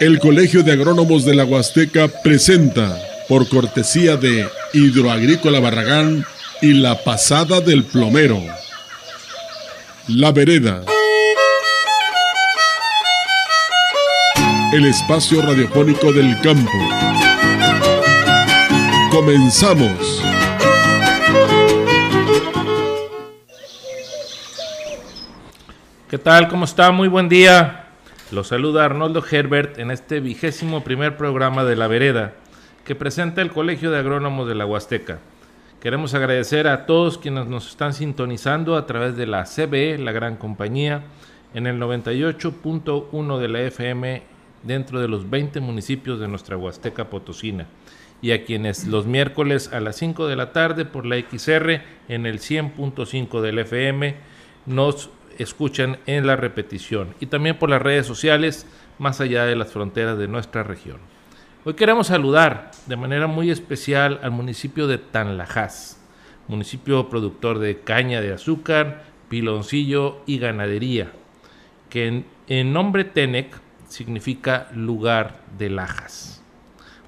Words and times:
El 0.00 0.20
Colegio 0.20 0.62
de 0.62 0.70
Agrónomos 0.70 1.24
de 1.24 1.34
la 1.34 1.44
Huasteca 1.44 2.06
presenta, 2.22 2.96
por 3.28 3.48
cortesía 3.48 4.16
de 4.16 4.48
Hidroagrícola 4.72 5.58
Barragán 5.58 6.24
y 6.62 6.74
la 6.74 7.02
pasada 7.02 7.60
del 7.60 7.82
plomero, 7.82 8.40
La 10.06 10.30
Vereda. 10.30 10.82
El 14.72 14.84
espacio 14.84 15.42
radiofónico 15.42 16.12
del 16.12 16.40
campo. 16.42 16.70
Comenzamos. 19.10 20.22
¿Qué 26.08 26.18
tal? 26.18 26.46
¿Cómo 26.46 26.66
está? 26.66 26.92
Muy 26.92 27.08
buen 27.08 27.28
día. 27.28 27.87
Los 28.30 28.48
saluda 28.48 28.84
Arnoldo 28.84 29.24
Herbert 29.24 29.78
en 29.78 29.90
este 29.90 30.20
vigésimo 30.20 30.84
primer 30.84 31.16
programa 31.16 31.64
de 31.64 31.76
La 31.76 31.88
Vereda 31.88 32.34
que 32.84 32.94
presenta 32.94 33.40
el 33.40 33.50
Colegio 33.50 33.90
de 33.90 33.98
Agrónomos 33.98 34.46
de 34.46 34.54
la 34.54 34.66
Huasteca. 34.66 35.18
Queremos 35.80 36.12
agradecer 36.12 36.68
a 36.68 36.84
todos 36.84 37.16
quienes 37.16 37.46
nos 37.46 37.70
están 37.70 37.94
sintonizando 37.94 38.76
a 38.76 38.84
través 38.84 39.16
de 39.16 39.26
la 39.26 39.44
CBE, 39.44 39.96
la 39.96 40.12
gran 40.12 40.36
compañía, 40.36 41.04
en 41.54 41.66
el 41.66 41.80
98.1 41.80 43.38
de 43.38 43.48
la 43.48 43.60
FM 43.62 44.22
dentro 44.62 45.00
de 45.00 45.08
los 45.08 45.30
20 45.30 45.60
municipios 45.60 46.20
de 46.20 46.28
nuestra 46.28 46.58
Huasteca 46.58 47.08
Potosina 47.08 47.66
y 48.20 48.32
a 48.32 48.44
quienes 48.44 48.86
los 48.86 49.06
miércoles 49.06 49.72
a 49.72 49.80
las 49.80 49.96
5 49.96 50.26
de 50.26 50.36
la 50.36 50.52
tarde 50.52 50.84
por 50.84 51.06
la 51.06 51.16
XR 51.16 51.80
en 52.08 52.26
el 52.26 52.40
100.5 52.40 53.40
del 53.40 53.60
FM 53.60 54.16
nos 54.66 55.08
escuchan 55.42 55.98
en 56.06 56.26
la 56.26 56.36
repetición 56.36 57.14
y 57.20 57.26
también 57.26 57.58
por 57.58 57.70
las 57.70 57.82
redes 57.82 58.06
sociales 58.06 58.66
más 58.98 59.20
allá 59.20 59.44
de 59.44 59.56
las 59.56 59.72
fronteras 59.72 60.18
de 60.18 60.28
nuestra 60.28 60.62
región. 60.62 60.98
Hoy 61.64 61.74
queremos 61.74 62.06
saludar 62.06 62.70
de 62.86 62.96
manera 62.96 63.26
muy 63.26 63.50
especial 63.50 64.20
al 64.22 64.30
municipio 64.30 64.86
de 64.86 64.98
Tanlajas, 64.98 66.00
municipio 66.46 67.08
productor 67.08 67.58
de 67.58 67.80
caña 67.80 68.20
de 68.20 68.32
azúcar, 68.32 69.04
piloncillo 69.28 70.22
y 70.26 70.38
ganadería, 70.38 71.12
que 71.90 72.24
en, 72.48 72.72
nombre 72.72 73.04
Tenec 73.04 73.60
significa 73.88 74.68
lugar 74.74 75.40
de 75.58 75.70
lajas. 75.70 76.42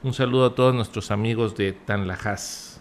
Un 0.03 0.15
saludo 0.15 0.47
a 0.47 0.55
todos 0.55 0.75
nuestros 0.75 1.11
amigos 1.11 1.57
de 1.57 1.73
Tanlajas. 1.73 2.81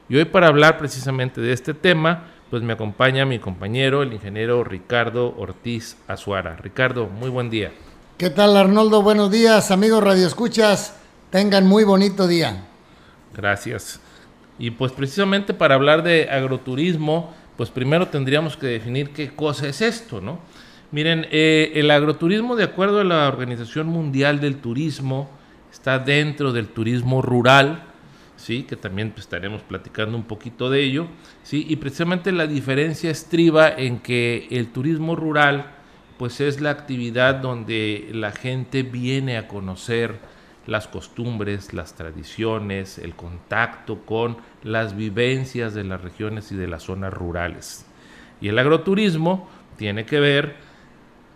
Y 0.09 0.17
hoy 0.17 0.25
para 0.25 0.49
hablar 0.49 0.79
precisamente 0.79 1.41
de 1.41 1.53
este 1.53 1.75
tema, 1.75 2.34
pues 2.51 2.63
me 2.63 2.73
acompaña 2.73 3.25
mi 3.25 3.39
compañero, 3.39 4.03
el 4.03 4.13
ingeniero 4.13 4.65
Ricardo 4.65 5.35
Ortiz 5.37 5.97
Azuara. 6.07 6.57
Ricardo, 6.57 7.07
muy 7.07 7.31
buen 7.31 7.51
día. 7.51 7.73
¿Qué 8.19 8.31
tal 8.31 8.57
Arnoldo? 8.57 9.03
Buenos 9.03 9.31
días, 9.31 9.71
amigos 9.71 10.03
Radio 10.03 10.27
Escuchas. 10.27 10.97
Tengan 11.31 11.67
muy 11.67 11.85
bonito 11.85 12.29
día. 12.29 12.65
Gracias. 13.35 14.01
Y 14.59 14.71
pues 14.71 14.93
precisamente 14.93 15.53
para 15.53 15.75
hablar 15.75 16.03
de 16.03 16.29
agroturismo, 16.31 17.35
pues 17.57 17.71
primero 17.71 18.09
tendríamos 18.09 18.57
que 18.57 18.67
definir 18.67 19.11
qué 19.11 19.35
cosa 19.35 19.67
es 19.67 19.81
esto, 19.81 20.21
¿no? 20.21 20.39
Miren, 20.93 21.27
eh, 21.33 21.73
el 21.75 21.91
agroturismo, 21.91 22.55
de 22.55 22.65
acuerdo 22.65 23.01
a 23.01 23.05
la 23.05 23.27
Organización 23.27 23.89
Mundial 23.89 24.41
del 24.41 24.59
Turismo, 24.59 25.29
está 25.73 25.99
dentro 25.99 26.53
del 26.53 26.69
turismo 26.69 27.21
rural, 27.21 27.83
¿sí? 28.45 28.65
que 28.65 28.77
también 28.77 29.11
pues, 29.11 29.23
estaremos 29.23 29.63
platicando 29.63 30.19
un 30.19 30.25
poquito 30.25 30.69
de 30.69 30.83
ello, 30.83 31.07
¿sí? 31.43 31.65
y 31.67 31.77
precisamente 31.77 32.31
la 32.31 32.47
diferencia 32.47 33.11
estriba 33.11 33.71
en 33.71 34.01
que 34.01 34.49
el 34.51 34.69
turismo 34.69 35.17
rural 35.17 35.73
pues 36.19 36.41
es 36.43 36.61
la 36.61 36.71
actividad 36.71 37.37
donde 37.37 38.11
la 38.13 38.33
gente 38.33 38.83
viene 38.83 39.39
a 39.39 39.49
conocer 39.49 40.19
las 40.67 40.87
costumbres, 40.89 41.73
las 41.73 41.95
tradiciones, 41.95 42.99
el 42.99 43.15
contacto 43.15 44.01
con 44.05 44.37
las 44.63 44.95
vivencias 44.95 45.73
de 45.73 45.85
las 45.85 46.03
regiones 46.03 46.53
y 46.53 46.57
de 46.57 46.67
las 46.67 46.83
zonas 46.83 47.15
rurales. 47.15 47.87
Y 48.43 48.49
el 48.49 48.59
agroturismo 48.59 49.49
tiene 49.79 50.05
que 50.05 50.21
ver 50.21 50.57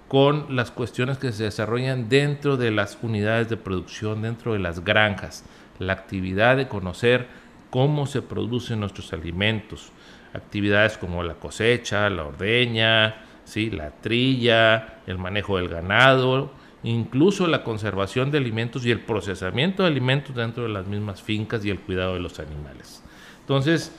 con 0.08 0.54
las 0.54 0.70
cuestiones 0.70 1.16
que 1.18 1.32
se 1.32 1.44
desarrollan 1.44 2.08
dentro 2.08 2.58
de 2.58 2.70
las 2.70 2.98
unidades 3.00 3.48
de 3.48 3.56
producción, 3.56 4.22
dentro 4.22 4.52
de 4.52 4.58
las 4.58 4.84
granjas, 4.84 5.44
la 5.78 5.92
actividad 5.92 6.56
de 6.56 6.68
conocer 6.68 7.26
cómo 7.70 8.06
se 8.06 8.22
producen 8.22 8.80
nuestros 8.80 9.12
alimentos, 9.12 9.92
actividades 10.32 10.98
como 10.98 11.22
la 11.22 11.34
cosecha, 11.34 12.08
la 12.10 12.24
ordeña, 12.24 13.16
¿sí? 13.44 13.70
la 13.70 13.90
trilla, 13.90 15.00
el 15.06 15.18
manejo 15.18 15.56
del 15.56 15.68
ganado, 15.68 16.52
incluso 16.82 17.46
la 17.46 17.64
conservación 17.64 18.30
de 18.30 18.38
alimentos 18.38 18.84
y 18.86 18.90
el 18.90 19.00
procesamiento 19.00 19.82
de 19.82 19.88
alimentos 19.88 20.34
dentro 20.34 20.62
de 20.62 20.68
las 20.68 20.86
mismas 20.86 21.22
fincas 21.22 21.64
y 21.64 21.70
el 21.70 21.80
cuidado 21.80 22.14
de 22.14 22.20
los 22.20 22.38
animales. 22.38 23.02
Entonces, 23.40 23.92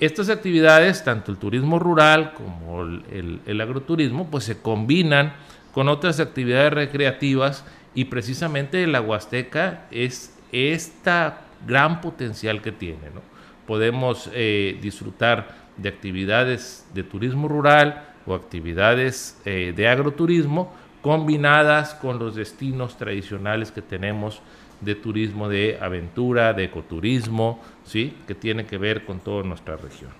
estas 0.00 0.30
actividades, 0.30 1.02
tanto 1.04 1.32
el 1.32 1.38
turismo 1.38 1.78
rural 1.78 2.32
como 2.34 2.82
el, 2.82 3.60
agroturismo, 3.60 4.30
pues 4.30 4.44
se 4.44 4.60
combinan 4.60 5.32
con 5.72 5.88
otras 5.88 6.20
actividades 6.20 6.72
recreativas 6.72 7.64
y 7.94 8.06
precisamente 8.06 8.86
la 8.86 9.00
Huasteca 9.00 9.86
es 9.90 10.37
esta 10.52 11.42
gran 11.66 12.00
potencial 12.00 12.62
que 12.62 12.72
tiene. 12.72 13.10
¿no? 13.14 13.20
Podemos 13.66 14.30
eh, 14.32 14.78
disfrutar 14.80 15.56
de 15.76 15.88
actividades 15.88 16.86
de 16.94 17.02
turismo 17.02 17.48
rural 17.48 18.04
o 18.26 18.34
actividades 18.34 19.40
eh, 19.44 19.72
de 19.74 19.88
agroturismo 19.88 20.72
combinadas 21.02 21.94
con 21.94 22.18
los 22.18 22.34
destinos 22.34 22.96
tradicionales 22.96 23.70
que 23.70 23.82
tenemos 23.82 24.42
de 24.80 24.94
turismo 24.94 25.48
de 25.48 25.78
aventura, 25.80 26.52
de 26.52 26.64
ecoturismo, 26.64 27.60
¿sí? 27.84 28.14
que 28.26 28.34
tiene 28.34 28.66
que 28.66 28.78
ver 28.78 29.04
con 29.04 29.20
toda 29.20 29.42
nuestra 29.42 29.76
región. 29.76 30.10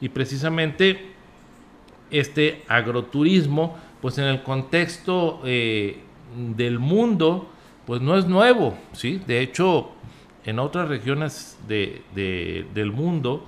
Y 0.00 0.08
precisamente 0.08 1.12
este 2.10 2.62
agroturismo, 2.68 3.76
pues 4.00 4.18
en 4.18 4.24
el 4.24 4.42
contexto 4.42 5.40
eh, 5.44 5.98
del 6.36 6.78
mundo, 6.78 7.50
pues 7.86 8.00
no 8.00 8.16
es 8.16 8.26
nuevo, 8.26 8.74
¿sí? 8.92 9.20
De 9.26 9.40
hecho, 9.40 9.90
en 10.44 10.58
otras 10.58 10.88
regiones 10.88 11.56
del 11.68 12.92
mundo 12.92 13.46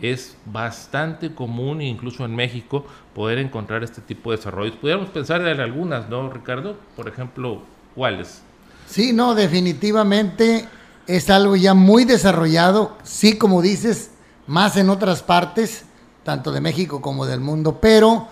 es 0.00 0.36
bastante 0.46 1.34
común, 1.34 1.80
incluso 1.80 2.24
en 2.24 2.34
México, 2.34 2.84
poder 3.14 3.38
encontrar 3.38 3.84
este 3.84 4.00
tipo 4.00 4.30
de 4.30 4.38
desarrollos. 4.38 4.76
Podríamos 4.76 5.08
pensar 5.10 5.46
en 5.46 5.60
algunas, 5.60 6.08
¿no, 6.08 6.28
Ricardo? 6.30 6.76
Por 6.96 7.08
ejemplo, 7.08 7.62
¿cuáles? 7.94 8.42
Sí, 8.86 9.12
no, 9.12 9.34
definitivamente 9.34 10.68
es 11.06 11.30
algo 11.30 11.56
ya 11.56 11.74
muy 11.74 12.04
desarrollado, 12.04 12.96
sí, 13.02 13.38
como 13.38 13.62
dices, 13.62 14.10
más 14.46 14.76
en 14.76 14.90
otras 14.90 15.22
partes, 15.22 15.84
tanto 16.22 16.52
de 16.52 16.60
México 16.60 17.00
como 17.00 17.26
del 17.26 17.40
mundo, 17.40 17.78
pero 17.80 18.28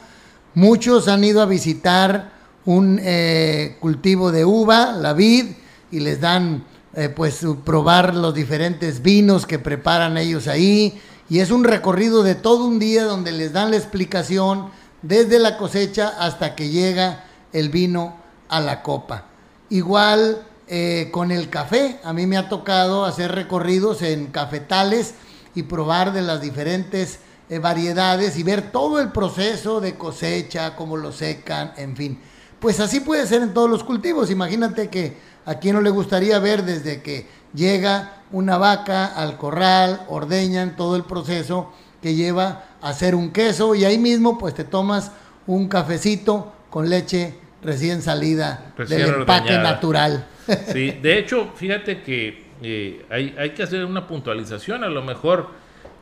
muchos 0.55 1.09
han 1.09 1.25
ido 1.25 1.43
a 1.43 1.47
visitar 1.47 2.32
un 2.65 3.01
eh, 3.03 3.77
cultivo 3.81 4.33
de 4.33 4.45
uva, 4.45 4.93
la 4.93 5.13
vid, 5.13 5.47
y 5.91 6.01
les 6.01 6.21
dan 6.21 6.65
eh, 6.95 7.09
pues 7.09 7.45
probar 7.65 8.15
los 8.15 8.35
diferentes 8.35 9.03
vinos 9.03 9.47
que 9.47 9.59
preparan 9.59 10.17
ellos 10.19 10.49
ahí. 10.49 11.01
Y 11.29 11.41
es 11.41 11.51
un 11.51 11.65
recorrido 11.65 12.23
de 12.23 12.35
todo 12.35 12.67
un 12.67 12.79
día 12.79 13.05
donde 13.05 13.33
les 13.33 13.53
dan 13.53 13.71
la 13.71 13.77
explicación 13.77 14.71
desde 15.03 15.39
la 15.39 15.57
cosecha 15.57 16.09
hasta 16.19 16.55
que 16.55 16.69
llega 16.69 17.25
el 17.53 17.71
vino 17.71 18.17
a 18.49 18.61
la 18.61 18.83
copa. 18.83 19.27
Igual 19.71 20.43
eh, 20.69 21.09
con 21.11 21.31
el 21.31 21.49
café, 21.49 21.99
a 22.05 22.13
mí 22.13 22.27
me 22.27 22.37
ha 22.37 22.49
tocado 22.49 23.05
hacer 23.05 23.33
recorridos 23.33 24.03
en 24.03 24.27
cafetales 24.27 25.15
y 25.55 25.65
probar 25.65 26.13
de 26.13 26.23
las 26.23 26.41
diferentes 26.41 27.19
eh, 27.49 27.59
variedades 27.59 28.37
y 28.39 28.43
ver 28.43 28.71
todo 28.71 29.01
el 29.01 29.13
proceso 29.13 29.81
de 29.81 29.97
cosecha, 29.97 30.77
cómo 30.77 30.97
lo 30.97 31.13
secan, 31.13 31.73
en 31.77 31.97
fin. 31.97 32.19
Pues 32.63 32.79
así 32.79 33.01
puede 33.01 33.27
ser 33.27 33.43
en 33.43 33.53
todos 33.53 33.69
los 33.69 33.83
cultivos. 33.83 34.31
Imagínate 34.31 34.89
que 34.89 35.17
a 35.45 35.57
quien 35.57 35.75
no 35.75 35.83
le 35.83 35.91
gustaría 35.91 36.39
ver 36.39 36.63
desde 36.63 37.03
que 37.03 37.27
llega 37.53 38.23
una 38.31 38.57
vaca 38.57 39.07
al 39.07 39.37
corral, 39.37 40.07
ordeñan 40.09 40.77
todo 40.77 40.95
el 40.95 41.03
proceso 41.03 41.73
que 42.01 42.15
lleva 42.15 42.65
a 42.81 42.91
hacer 42.91 43.17
un 43.17 43.33
queso 43.33 43.75
y 43.75 43.85
ahí 43.85 43.99
mismo 43.99 44.39
pues 44.39 44.55
te 44.55 44.63
tomas 44.63 45.11
un 45.49 45.69
cafecito 45.69 46.53
con 46.71 46.89
leche 46.89 47.35
recién 47.63 48.01
salida 48.01 48.73
del 48.77 49.09
empaque 49.09 49.59
natural. 49.59 50.27
Sí, 50.73 50.93
de 51.03 51.19
hecho, 51.19 51.51
fíjate 51.57 52.03
que 52.03 52.45
eh, 52.63 53.05
hay, 53.11 53.35
hay, 53.39 53.51
que 53.51 53.65
hacer 53.65 53.85
una 53.85 54.07
puntualización. 54.07 54.85
A 54.85 54.89
lo 54.89 55.03
mejor 55.03 55.49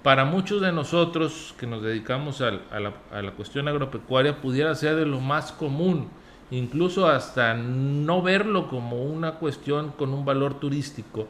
para 0.03 0.27
muchos 0.27 0.61
de 0.61 0.73
nosotros 0.73 1.55
que 1.59 1.67
nos 1.67 1.83
dedicamos 1.83 2.43
a, 2.43 2.51
la, 2.51 2.93
a 3.11 3.23
la 3.23 3.33
cuestión 3.33 3.67
agropecuaria 3.67 4.43
pudiera 4.43 4.75
ser 4.75 4.97
de 4.97 5.07
lo 5.07 5.21
más 5.21 5.53
común, 5.53 6.09
incluso 6.51 7.09
hasta 7.09 7.55
no 7.55 8.23
verlo 8.23 8.69
como 8.69 9.03
una 9.03 9.35
cuestión 9.35 9.93
con 9.93 10.13
un 10.13 10.25
valor 10.25 10.59
turístico, 10.61 11.29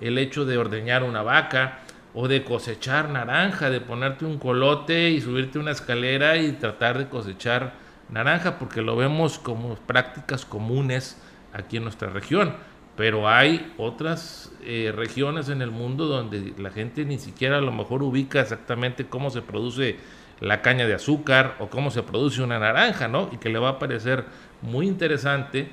el 0.00 0.18
hecho 0.18 0.44
de 0.44 0.58
ordeñar 0.58 1.02
una 1.02 1.22
vaca 1.22 1.80
o 2.14 2.28
de 2.28 2.44
cosechar 2.44 3.10
naranja, 3.10 3.70
de 3.70 3.80
ponerte 3.80 4.24
un 4.24 4.38
colote 4.38 5.10
y 5.10 5.20
subirte 5.20 5.58
una 5.58 5.72
escalera 5.72 6.36
y 6.36 6.52
tratar 6.52 6.98
de 6.98 7.08
cosechar 7.08 7.74
naranja, 8.08 8.58
porque 8.58 8.82
lo 8.82 8.96
vemos 8.96 9.38
como 9.38 9.74
prácticas 9.74 10.44
comunes 10.44 11.20
aquí 11.52 11.76
en 11.76 11.84
nuestra 11.84 12.10
región. 12.10 12.54
Pero 12.96 13.28
hay 13.28 13.74
otras 13.76 14.52
eh, 14.62 14.92
regiones 14.96 15.50
en 15.50 15.60
el 15.60 15.70
mundo 15.70 16.06
donde 16.06 16.54
la 16.56 16.70
gente 16.70 17.04
ni 17.04 17.18
siquiera 17.18 17.58
a 17.58 17.60
lo 17.60 17.72
mejor 17.72 18.02
ubica 18.02 18.40
exactamente 18.40 19.06
cómo 19.06 19.28
se 19.28 19.42
produce 19.42 19.98
la 20.40 20.62
caña 20.62 20.86
de 20.86 20.94
azúcar 20.94 21.56
o 21.60 21.68
cómo 21.68 21.90
se 21.90 22.02
produce 22.02 22.42
una 22.42 22.58
naranja, 22.58 23.08
¿no? 23.08 23.28
Y 23.32 23.38
que 23.38 23.48
le 23.48 23.58
va 23.58 23.70
a 23.70 23.78
parecer 23.78 24.24
muy 24.62 24.86
interesante 24.86 25.70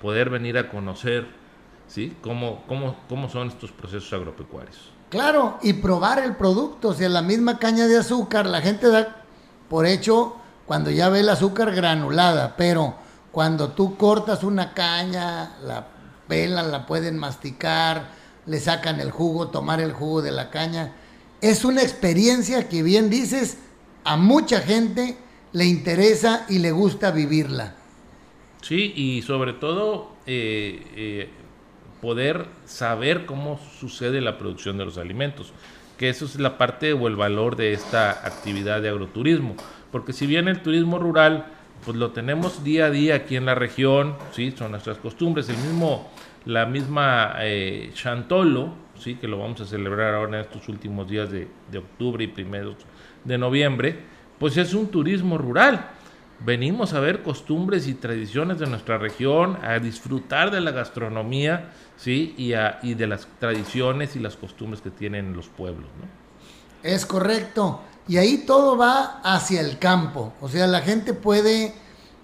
poder 0.00 0.30
venir 0.30 0.58
a 0.58 0.68
conocer, 0.68 1.26
¿sí? 1.86 2.16
Cómo, 2.20 2.64
cómo, 2.66 2.96
cómo 3.08 3.28
son 3.28 3.48
estos 3.48 3.72
procesos 3.72 4.12
agropecuarios. 4.12 4.90
Claro, 5.08 5.58
y 5.62 5.74
probar 5.74 6.18
el 6.18 6.36
producto, 6.36 6.88
o 6.88 6.94
sea, 6.94 7.08
la 7.08 7.22
misma 7.22 7.58
caña 7.58 7.86
de 7.86 7.98
azúcar, 7.98 8.46
la 8.46 8.62
gente 8.62 8.88
da 8.88 9.24
por 9.68 9.86
hecho 9.86 10.36
cuando 10.66 10.90
ya 10.90 11.08
ve 11.08 11.20
el 11.20 11.28
azúcar 11.28 11.74
granulada, 11.74 12.56
pero 12.56 12.94
cuando 13.30 13.72
tú 13.72 13.96
cortas 13.96 14.42
una 14.42 14.74
caña, 14.74 15.56
la 15.62 15.86
pelan, 16.28 16.70
la 16.70 16.86
pueden 16.86 17.18
masticar, 17.18 18.08
le 18.46 18.58
sacan 18.58 19.00
el 19.00 19.10
jugo, 19.10 19.48
tomar 19.48 19.80
el 19.80 19.92
jugo 19.92 20.22
de 20.22 20.32
la 20.32 20.50
caña. 20.50 20.92
Es 21.40 21.64
una 21.64 21.82
experiencia 21.82 22.68
que 22.68 22.82
bien 22.82 23.10
dices, 23.10 23.58
a 24.04 24.16
mucha 24.16 24.60
gente 24.60 25.16
le 25.52 25.66
interesa 25.66 26.46
y 26.48 26.58
le 26.58 26.72
gusta 26.72 27.10
vivirla. 27.10 27.74
Sí, 28.62 28.92
y 28.94 29.22
sobre 29.22 29.52
todo 29.52 30.12
eh, 30.26 30.86
eh, 30.94 31.30
poder 32.00 32.46
saber 32.64 33.26
cómo 33.26 33.58
sucede 33.78 34.20
la 34.20 34.38
producción 34.38 34.78
de 34.78 34.84
los 34.84 34.98
alimentos, 34.98 35.52
que 35.98 36.08
eso 36.08 36.24
es 36.24 36.38
la 36.38 36.58
parte 36.58 36.92
o 36.92 37.08
el 37.08 37.16
valor 37.16 37.56
de 37.56 37.72
esta 37.72 38.10
actividad 38.10 38.80
de 38.80 38.88
agroturismo, 38.88 39.56
porque 39.90 40.12
si 40.12 40.26
bien 40.26 40.48
el 40.48 40.62
turismo 40.62 40.98
rural 40.98 41.46
pues 41.84 41.96
lo 41.96 42.12
tenemos 42.12 42.62
día 42.62 42.86
a 42.86 42.90
día 42.90 43.16
aquí 43.16 43.36
en 43.36 43.46
la 43.46 43.54
región, 43.54 44.16
¿sí? 44.32 44.52
son 44.56 44.70
nuestras 44.70 44.98
costumbres. 44.98 45.48
El 45.48 45.58
mismo, 45.58 46.08
la 46.44 46.64
misma 46.64 47.34
eh, 47.40 47.90
Chantolo, 47.94 48.74
¿sí? 48.98 49.16
que 49.16 49.26
lo 49.26 49.38
vamos 49.38 49.60
a 49.60 49.66
celebrar 49.66 50.14
ahora 50.14 50.38
en 50.38 50.44
estos 50.44 50.68
últimos 50.68 51.08
días 51.08 51.30
de, 51.30 51.48
de 51.70 51.78
octubre 51.78 52.22
y 52.22 52.28
primeros 52.28 52.76
de 53.24 53.38
noviembre, 53.38 54.00
pues 54.38 54.56
es 54.56 54.74
un 54.74 54.88
turismo 54.88 55.38
rural. 55.38 55.90
Venimos 56.44 56.92
a 56.92 57.00
ver 57.00 57.22
costumbres 57.22 57.86
y 57.86 57.94
tradiciones 57.94 58.58
de 58.58 58.66
nuestra 58.66 58.98
región, 58.98 59.58
a 59.62 59.78
disfrutar 59.78 60.50
de 60.50 60.60
la 60.60 60.72
gastronomía, 60.72 61.70
¿sí? 61.96 62.34
Y, 62.36 62.54
a, 62.54 62.80
y 62.82 62.94
de 62.94 63.06
las 63.06 63.28
tradiciones 63.38 64.16
y 64.16 64.18
las 64.18 64.36
costumbres 64.36 64.80
que 64.80 64.90
tienen 64.90 65.34
los 65.34 65.46
pueblos, 65.46 65.88
¿no? 66.00 66.08
Es 66.82 67.06
correcto. 67.06 67.82
Y 68.08 68.16
ahí 68.16 68.38
todo 68.38 68.76
va 68.76 69.20
hacia 69.22 69.60
el 69.60 69.78
campo. 69.78 70.32
O 70.40 70.48
sea, 70.48 70.66
la 70.66 70.80
gente 70.80 71.14
puede 71.14 71.74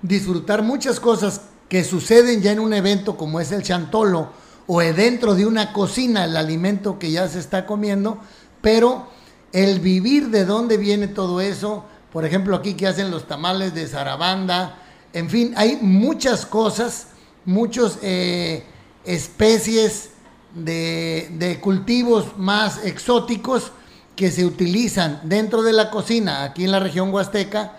disfrutar 0.03 0.63
muchas 0.63 0.99
cosas 0.99 1.51
que 1.69 1.85
suceden 1.85 2.43
ya 2.43 2.53
en 2.53 2.61
un 2.61 2.73
evento 2.73 3.17
como 3.17 3.41
es 3.41 3.53
el 3.53 3.63
chantolo 3.63 4.31
o 4.67 4.81
dentro 4.81 5.35
de 5.35 5.47
una 5.47 5.73
cocina, 5.73 6.25
el 6.25 6.37
alimento 6.37 6.99
que 6.99 7.11
ya 7.11 7.27
se 7.29 7.39
está 7.39 7.65
comiendo, 7.65 8.19
pero 8.61 9.09
el 9.53 9.81
vivir 9.81 10.29
de 10.29 10.45
dónde 10.45 10.77
viene 10.77 11.09
todo 11.09 11.41
eso, 11.41 11.85
por 12.13 12.25
ejemplo 12.25 12.57
aquí 12.57 12.75
que 12.75 12.87
hacen 12.87 13.11
los 13.11 13.27
tamales 13.27 13.75
de 13.75 13.87
zarabanda, 13.87 14.83
en 15.13 15.31
fin, 15.31 15.55
hay 15.57 15.79
muchas 15.81 16.45
cosas, 16.47 17.09
muchas 17.45 17.99
eh, 18.03 18.65
especies 19.05 20.11
de, 20.55 21.31
de 21.39 21.61
cultivos 21.61 22.37
más 22.37 22.85
exóticos 22.85 23.73
que 24.17 24.31
se 24.31 24.45
utilizan 24.45 25.21
dentro 25.25 25.63
de 25.63 25.73
la 25.73 25.91
cocina 25.91 26.43
aquí 26.43 26.65
en 26.65 26.73
la 26.73 26.81
región 26.81 27.13
huasteca 27.13 27.79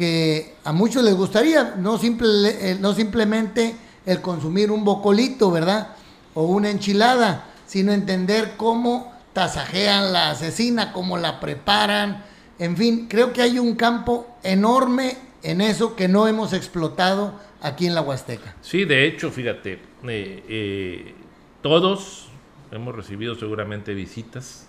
que 0.00 0.54
a 0.64 0.72
muchos 0.72 1.04
les 1.04 1.14
gustaría, 1.14 1.74
no, 1.76 1.98
simple, 1.98 2.70
eh, 2.70 2.78
no 2.80 2.94
simplemente 2.94 3.76
el 4.06 4.22
consumir 4.22 4.70
un 4.70 4.82
bocolito, 4.82 5.50
¿verdad? 5.50 5.88
O 6.32 6.44
una 6.44 6.70
enchilada, 6.70 7.44
sino 7.66 7.92
entender 7.92 8.54
cómo 8.56 9.12
tasajean 9.32 10.12
la 10.12 10.30
asesina, 10.30 10.92
cómo 10.92 11.18
la 11.18 11.40
preparan. 11.40 12.24
En 12.58 12.76
fin, 12.76 13.06
creo 13.08 13.32
que 13.32 13.42
hay 13.42 13.58
un 13.58 13.74
campo 13.74 14.26
enorme 14.42 15.16
en 15.42 15.60
eso 15.60 15.96
que 15.96 16.08
no 16.08 16.28
hemos 16.28 16.52
explotado 16.52 17.34
aquí 17.60 17.86
en 17.86 17.94
la 17.94 18.02
Huasteca. 18.02 18.56
Sí, 18.60 18.84
de 18.84 19.06
hecho, 19.06 19.30
fíjate, 19.30 19.80
eh, 20.08 20.44
eh, 20.48 21.14
todos 21.62 22.28
hemos 22.70 22.94
recibido 22.94 23.34
seguramente 23.34 23.94
visitas, 23.94 24.66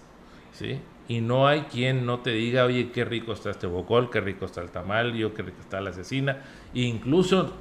¿sí? 0.54 0.80
y 1.12 1.20
no 1.20 1.46
hay 1.46 1.64
quien 1.64 2.06
no 2.06 2.20
te 2.20 2.32
diga, 2.32 2.64
oye, 2.64 2.90
qué 2.92 3.04
rico 3.04 3.34
está 3.34 3.50
este 3.52 3.68
bocol, 3.68 4.10
qué 4.10 4.22
rico 4.22 4.46
está 4.46 4.62
el 4.62 4.72
tamal, 4.72 5.14
yo 5.14 5.34
qué 5.34 5.42
rico 5.42 5.58
está 5.60 5.82
la 5.82 5.90
asesina. 5.90 6.42
Incluso 6.74 7.54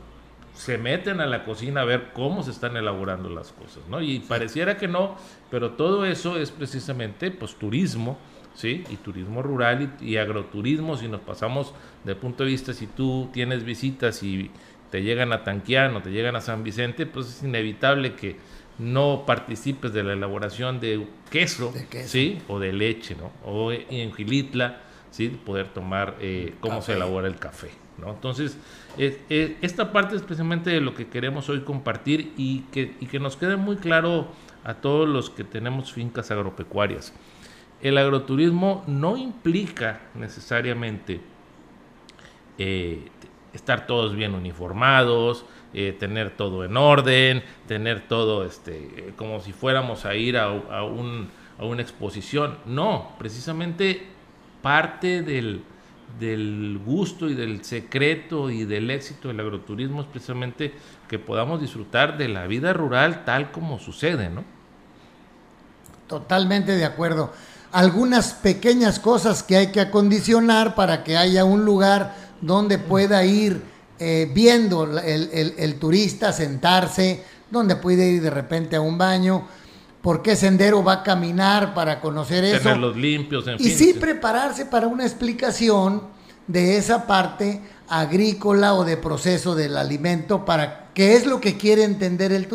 se 0.54 0.78
meten 0.78 1.20
a 1.20 1.26
la 1.26 1.44
cocina 1.44 1.82
a 1.82 1.84
ver 1.84 2.12
cómo 2.12 2.42
se 2.42 2.50
están 2.50 2.76
elaborando 2.76 3.30
las 3.30 3.52
cosas, 3.52 3.82
¿no? 3.88 4.02
Y 4.02 4.20
pareciera 4.20 4.76
que 4.76 4.88
no, 4.88 5.16
pero 5.50 5.72
todo 5.72 6.04
eso 6.04 6.36
es 6.36 6.50
precisamente, 6.50 7.30
pues, 7.30 7.54
turismo, 7.54 8.18
¿sí? 8.54 8.84
Y 8.90 8.96
turismo 8.96 9.42
rural 9.42 9.94
y, 10.00 10.10
y 10.12 10.16
agroturismo, 10.16 10.96
si 10.96 11.08
nos 11.08 11.20
pasamos 11.20 11.74
del 12.04 12.16
punto 12.16 12.44
de 12.44 12.50
vista, 12.50 12.74
si 12.74 12.86
tú 12.86 13.30
tienes 13.32 13.64
visitas 13.64 14.22
y 14.22 14.50
te 14.90 15.02
llegan 15.02 15.32
a 15.32 15.44
Tanquiano, 15.44 16.02
te 16.02 16.10
llegan 16.10 16.36
a 16.36 16.40
San 16.40 16.64
Vicente, 16.64 17.06
pues 17.06 17.28
es 17.28 17.42
inevitable 17.42 18.14
que 18.14 18.36
no 18.78 19.24
participes 19.26 19.92
de 19.92 20.02
la 20.02 20.14
elaboración 20.14 20.80
de 20.80 21.06
queso, 21.30 21.72
¿sí? 22.06 22.40
o 22.48 22.58
de 22.58 22.72
leche, 22.72 23.14
¿no? 23.14 23.30
o 23.44 23.72
en 23.72 24.12
Gilitla, 24.12 24.80
¿sí? 25.10 25.28
poder 25.28 25.68
tomar 25.68 26.16
eh, 26.20 26.54
cómo 26.60 26.82
se 26.82 26.94
elabora 26.94 27.28
el 27.28 27.36
café. 27.36 27.70
Entonces, 28.08 28.56
esta 28.98 29.92
parte 29.92 30.16
es 30.16 30.22
precisamente 30.22 30.70
de 30.70 30.80
lo 30.80 30.94
que 30.94 31.08
queremos 31.08 31.48
hoy 31.48 31.60
compartir 31.60 32.32
y 32.36 32.60
que, 32.72 33.18
nos 33.20 33.36
quede 33.36 33.56
muy 33.56 33.76
claro 33.76 34.28
a 34.64 34.74
todos 34.74 35.08
los 35.08 35.30
que 35.30 35.44
tenemos 35.44 35.92
fincas 35.92 36.30
agropecuarias. 36.30 37.12
El 37.82 37.96
agroturismo 37.98 38.84
no 38.86 39.16
implica 39.16 40.00
necesariamente 40.14 41.20
eh, 42.58 43.08
estar 43.54 43.86
todos 43.86 44.14
bien 44.14 44.34
uniformados, 44.34 45.46
eh, 45.72 45.96
tener 45.98 46.36
todo 46.36 46.64
en 46.64 46.76
orden, 46.76 47.42
tener 47.66 48.06
todo 48.06 48.44
este, 48.44 49.14
como 49.16 49.40
si 49.40 49.52
fuéramos 49.52 50.04
a 50.04 50.14
ir 50.14 50.36
a, 50.36 50.50
un, 50.50 51.30
a 51.58 51.64
una 51.64 51.80
exposición. 51.80 52.58
No, 52.66 53.14
precisamente 53.18 54.06
parte 54.62 55.22
del, 55.22 55.62
del 56.18 56.80
gusto 56.84 57.28
y 57.28 57.34
del 57.34 57.64
secreto 57.64 58.50
y 58.50 58.64
del 58.64 58.90
éxito 58.90 59.28
del 59.28 59.40
agroturismo 59.40 60.02
es 60.02 60.06
precisamente 60.06 60.74
que 61.08 61.18
podamos 61.18 61.60
disfrutar 61.60 62.18
de 62.18 62.28
la 62.28 62.46
vida 62.46 62.72
rural 62.72 63.24
tal 63.24 63.52
como 63.52 63.78
sucede, 63.78 64.28
¿no? 64.28 64.44
Totalmente 66.06 66.72
de 66.72 66.84
acuerdo. 66.84 67.32
Algunas 67.72 68.32
pequeñas 68.32 68.98
cosas 68.98 69.42
que 69.42 69.56
hay 69.56 69.66
que 69.68 69.80
acondicionar 69.80 70.74
para 70.74 71.04
que 71.04 71.16
haya 71.16 71.44
un 71.44 71.64
lugar 71.64 72.14
donde 72.40 72.78
pueda 72.78 73.24
ir 73.24 73.62
eh, 73.98 74.30
viendo 74.32 74.98
el, 74.98 75.78
turista 75.78 76.32
sentarse, 76.32 77.22
donde 77.50 77.76
puede 77.76 78.08
ir 78.08 78.22
de 78.22 78.30
repente 78.30 78.76
a 78.76 78.80
un 78.80 78.98
baño, 78.98 79.46
por 80.02 80.22
qué 80.22 80.36
sendero 80.36 80.82
va 80.82 80.94
a 80.94 81.02
caminar 81.02 81.74
para 81.74 82.00
conocer 82.00 82.44
eso. 82.44 82.62
Tenerlos 82.62 82.96
limpios, 82.96 83.46
en 83.46 83.56
y 83.58 83.70
sí 83.70 83.94
prepararse 83.94 84.66
para 84.66 84.86
una 84.86 85.04
explicación 85.04 86.02
de 86.46 86.76
esa 86.76 87.06
parte 87.06 87.60
agrícola 87.88 88.74
o 88.74 88.84
de 88.84 88.96
proceso 88.96 89.54
del 89.54 89.76
alimento 89.76 90.44
para 90.44 90.90
qué 90.94 91.16
es 91.16 91.26
lo 91.26 91.40
que 91.40 91.56
quiere 91.56 91.84
entender 91.84 92.32
el, 92.32 92.48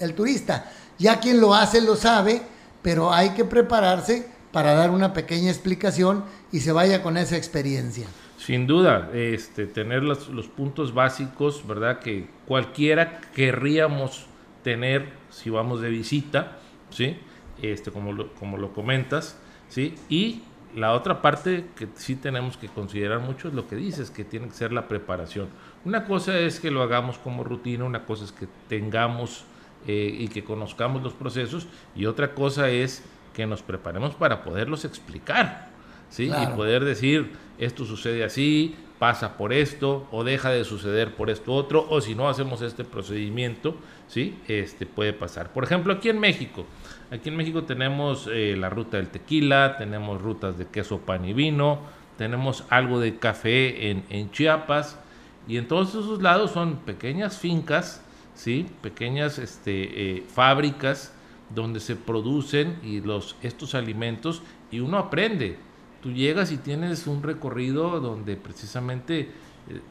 el 0.00 0.14
turista. 0.14 0.70
Ya 0.98 1.20
quien 1.20 1.40
lo 1.40 1.54
hace 1.54 1.80
lo 1.80 1.94
sabe, 1.94 2.42
pero 2.82 3.12
hay 3.12 3.30
que 3.30 3.44
prepararse 3.44 4.26
para 4.52 4.74
dar 4.74 4.90
una 4.90 5.12
pequeña 5.12 5.50
explicación 5.50 6.24
y 6.50 6.60
se 6.60 6.72
vaya 6.72 7.02
con 7.02 7.16
esa 7.16 7.36
experiencia. 7.36 8.06
Sin 8.38 8.66
duda, 8.66 9.10
este, 9.12 9.66
tener 9.66 10.02
los, 10.02 10.28
los 10.28 10.48
puntos 10.48 10.94
básicos, 10.94 11.66
¿verdad? 11.66 12.00
Que 12.00 12.28
cualquiera 12.46 13.20
querríamos 13.34 14.26
tener 14.62 15.12
si 15.30 15.50
vamos 15.50 15.80
de 15.80 15.90
visita, 15.90 16.58
¿sí? 16.90 17.18
Este, 17.62 17.90
como, 17.90 18.12
lo, 18.12 18.34
como 18.34 18.56
lo 18.56 18.72
comentas, 18.72 19.38
¿sí? 19.68 19.94
Y 20.08 20.42
la 20.74 20.92
otra 20.92 21.22
parte 21.22 21.66
que 21.76 21.88
sí 21.94 22.16
tenemos 22.16 22.56
que 22.56 22.68
considerar 22.68 23.20
mucho 23.20 23.48
es 23.48 23.54
lo 23.54 23.66
que 23.66 23.76
dices, 23.76 24.10
que 24.10 24.24
tiene 24.24 24.48
que 24.48 24.54
ser 24.54 24.72
la 24.72 24.86
preparación. 24.86 25.48
Una 25.84 26.04
cosa 26.04 26.38
es 26.38 26.60
que 26.60 26.70
lo 26.70 26.82
hagamos 26.82 27.18
como 27.18 27.44
rutina, 27.44 27.84
una 27.84 28.04
cosa 28.04 28.24
es 28.24 28.32
que 28.32 28.46
tengamos 28.68 29.44
eh, 29.86 30.14
y 30.18 30.28
que 30.28 30.44
conozcamos 30.44 31.02
los 31.02 31.14
procesos, 31.14 31.66
y 31.94 32.06
otra 32.06 32.34
cosa 32.34 32.68
es 32.68 33.04
que 33.32 33.46
nos 33.46 33.62
preparemos 33.62 34.14
para 34.14 34.42
poderlos 34.42 34.84
explicar, 34.84 35.68
¿sí? 36.10 36.30
Y 36.30 36.46
poder 36.56 36.84
decir, 36.84 37.32
esto 37.58 37.84
sucede 37.84 38.24
así, 38.24 38.74
pasa 38.98 39.36
por 39.36 39.52
esto, 39.52 40.06
o 40.10 40.24
deja 40.24 40.50
de 40.50 40.64
suceder 40.64 41.14
por 41.14 41.30
esto 41.30 41.54
otro, 41.54 41.86
o 41.88 42.00
si 42.00 42.14
no 42.14 42.28
hacemos 42.28 42.62
este 42.62 42.84
procedimiento, 42.84 43.76
¿sí? 44.08 44.36
Este 44.48 44.86
puede 44.86 45.12
pasar. 45.12 45.52
Por 45.52 45.64
ejemplo, 45.64 45.92
aquí 45.92 46.08
en 46.08 46.18
México, 46.18 46.66
aquí 47.10 47.28
en 47.28 47.36
México 47.36 47.64
tenemos 47.64 48.28
eh, 48.32 48.56
la 48.58 48.70
ruta 48.70 48.96
del 48.96 49.08
tequila, 49.08 49.76
tenemos 49.78 50.20
rutas 50.20 50.58
de 50.58 50.66
queso, 50.66 50.98
pan 50.98 51.24
y 51.24 51.32
vino, 51.32 51.80
tenemos 52.16 52.64
algo 52.70 52.98
de 52.98 53.18
café 53.18 53.90
en, 53.90 54.04
en 54.10 54.30
Chiapas, 54.30 54.98
y 55.46 55.56
en 55.56 55.66
todos 55.66 55.90
esos 55.90 56.20
lados 56.20 56.50
son 56.50 56.76
pequeñas 56.76 57.38
fincas, 57.38 58.02
¿sí? 58.34 58.66
Pequeñas 58.82 59.38
este, 59.38 60.16
eh, 60.16 60.24
fábricas 60.28 61.14
donde 61.54 61.80
se 61.80 61.96
producen 61.96 62.78
y 62.82 63.00
los, 63.00 63.36
estos 63.42 63.74
alimentos 63.74 64.42
y 64.70 64.80
uno 64.80 64.98
aprende. 64.98 65.56
Tú 66.02 66.12
llegas 66.12 66.52
y 66.52 66.58
tienes 66.58 67.06
un 67.06 67.22
recorrido 67.22 68.00
donde 68.00 68.36
precisamente 68.36 69.32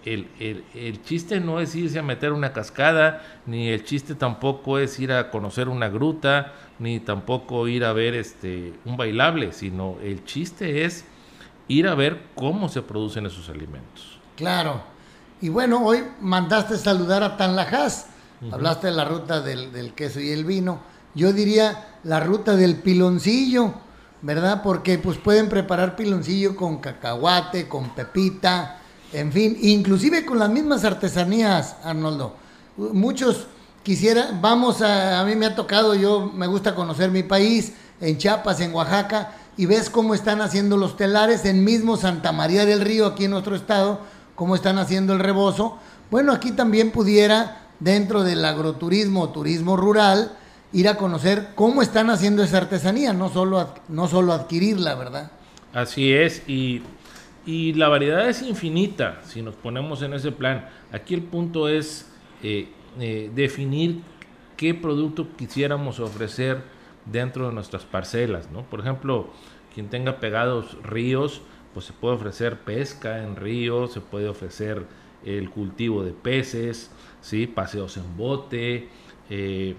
el, 0.05 0.27
el, 0.39 0.63
el, 0.73 1.03
chiste 1.03 1.39
no 1.39 1.59
es 1.59 1.75
irse 1.75 1.99
a 1.99 2.03
meter 2.03 2.31
una 2.31 2.53
cascada, 2.53 3.21
ni 3.45 3.69
el 3.69 3.83
chiste 3.83 4.15
tampoco 4.15 4.79
es 4.79 4.99
ir 4.99 5.11
a 5.11 5.29
conocer 5.29 5.69
una 5.69 5.89
gruta, 5.89 6.53
ni 6.79 6.99
tampoco 6.99 7.67
ir 7.67 7.85
a 7.85 7.93
ver 7.93 8.15
este, 8.15 8.73
un 8.85 8.97
bailable, 8.97 9.51
sino 9.51 9.97
el 10.01 10.23
chiste 10.25 10.85
es 10.85 11.05
ir 11.67 11.87
a 11.87 11.95
ver 11.95 12.23
cómo 12.35 12.69
se 12.69 12.81
producen 12.81 13.25
esos 13.25 13.49
alimentos. 13.49 14.19
Claro. 14.35 14.81
Y 15.41 15.49
bueno, 15.49 15.85
hoy 15.85 16.03
mandaste 16.21 16.77
saludar 16.77 17.21
a 17.21 17.37
Tanlajas. 17.37 18.07
Hablaste 18.51 18.87
de 18.87 18.93
la 18.93 19.05
ruta 19.05 19.41
del, 19.41 19.71
del 19.71 19.93
queso 19.93 20.19
y 20.19 20.29
el 20.29 20.45
vino 20.45 20.79
yo 21.17 21.33
diría 21.33 21.97
la 22.03 22.19
ruta 22.19 22.55
del 22.55 22.75
piloncillo, 22.75 23.73
¿verdad? 24.21 24.61
Porque 24.63 24.97
pues 24.97 25.17
pueden 25.17 25.49
preparar 25.49 25.95
piloncillo 25.95 26.55
con 26.55 26.77
cacahuate, 26.77 27.67
con 27.67 27.89
pepita, 27.89 28.79
en 29.13 29.31
fin, 29.31 29.57
inclusive 29.61 30.25
con 30.25 30.39
las 30.39 30.49
mismas 30.49 30.83
artesanías, 30.83 31.75
Arnoldo. 31.83 32.35
Muchos 32.77 33.47
quisieran, 33.83 34.41
vamos 34.41 34.81
a, 34.81 35.19
a 35.19 35.25
mí 35.25 35.35
me 35.35 35.45
ha 35.45 35.55
tocado, 35.55 35.95
yo 35.95 36.31
me 36.33 36.47
gusta 36.47 36.75
conocer 36.75 37.09
mi 37.09 37.23
país, 37.23 37.73
en 38.01 38.17
Chiapas, 38.17 38.59
en 38.59 38.73
Oaxaca, 38.73 39.31
y 39.55 39.65
ves 39.65 39.89
cómo 39.89 40.13
están 40.13 40.41
haciendo 40.41 40.77
los 40.77 40.97
telares 40.97 41.45
en 41.45 41.63
mismo 41.63 41.97
Santa 41.97 42.31
María 42.31 42.65
del 42.65 42.81
Río, 42.81 43.07
aquí 43.07 43.25
en 43.25 43.31
nuestro 43.31 43.55
estado, 43.55 43.99
cómo 44.35 44.55
están 44.55 44.77
haciendo 44.77 45.13
el 45.13 45.19
rebozo. 45.19 45.77
Bueno, 46.11 46.31
aquí 46.31 46.51
también 46.51 46.91
pudiera, 46.91 47.61
dentro 47.79 48.23
del 48.23 48.45
agroturismo, 48.45 49.29
turismo 49.29 49.77
rural, 49.77 50.37
ir 50.73 50.87
a 50.87 50.95
conocer 50.95 51.49
cómo 51.55 51.81
están 51.81 52.09
haciendo 52.09 52.43
esa 52.43 52.57
artesanía, 52.57 53.13
no 53.13 53.29
solo, 53.29 53.73
no 53.87 54.07
solo 54.07 54.33
adquirirla, 54.33 54.95
¿verdad? 54.95 55.31
Así 55.73 56.13
es, 56.13 56.43
y, 56.47 56.81
y, 57.45 57.73
la 57.73 57.87
variedad 57.87 58.27
es 58.27 58.41
infinita 58.41 59.21
si 59.25 59.41
nos 59.41 59.55
ponemos 59.55 60.01
en 60.01 60.13
ese 60.13 60.31
plan. 60.31 60.67
Aquí 60.91 61.13
el 61.13 61.23
punto 61.23 61.69
es 61.69 62.09
eh, 62.43 62.69
eh, 62.99 63.31
definir 63.33 64.01
qué 64.55 64.73
producto 64.73 65.27
quisiéramos 65.37 65.99
ofrecer 65.99 66.63
dentro 67.05 67.47
de 67.47 67.53
nuestras 67.53 67.85
parcelas, 67.85 68.49
¿no? 68.51 68.63
Por 68.63 68.79
ejemplo, 68.79 69.29
quien 69.73 69.89
tenga 69.89 70.19
pegados 70.19 70.77
ríos, 70.83 71.41
pues 71.73 71.85
se 71.85 71.93
puede 71.93 72.15
ofrecer 72.15 72.59
pesca 72.61 73.23
en 73.23 73.35
ríos, 73.35 73.93
se 73.93 74.01
puede 74.01 74.27
ofrecer 74.27 74.85
el 75.23 75.49
cultivo 75.49 76.03
de 76.03 76.11
peces, 76.11 76.91
¿sí? 77.21 77.47
paseos 77.47 77.97
en 77.97 78.17
bote, 78.17 78.89
eh, 79.29 79.75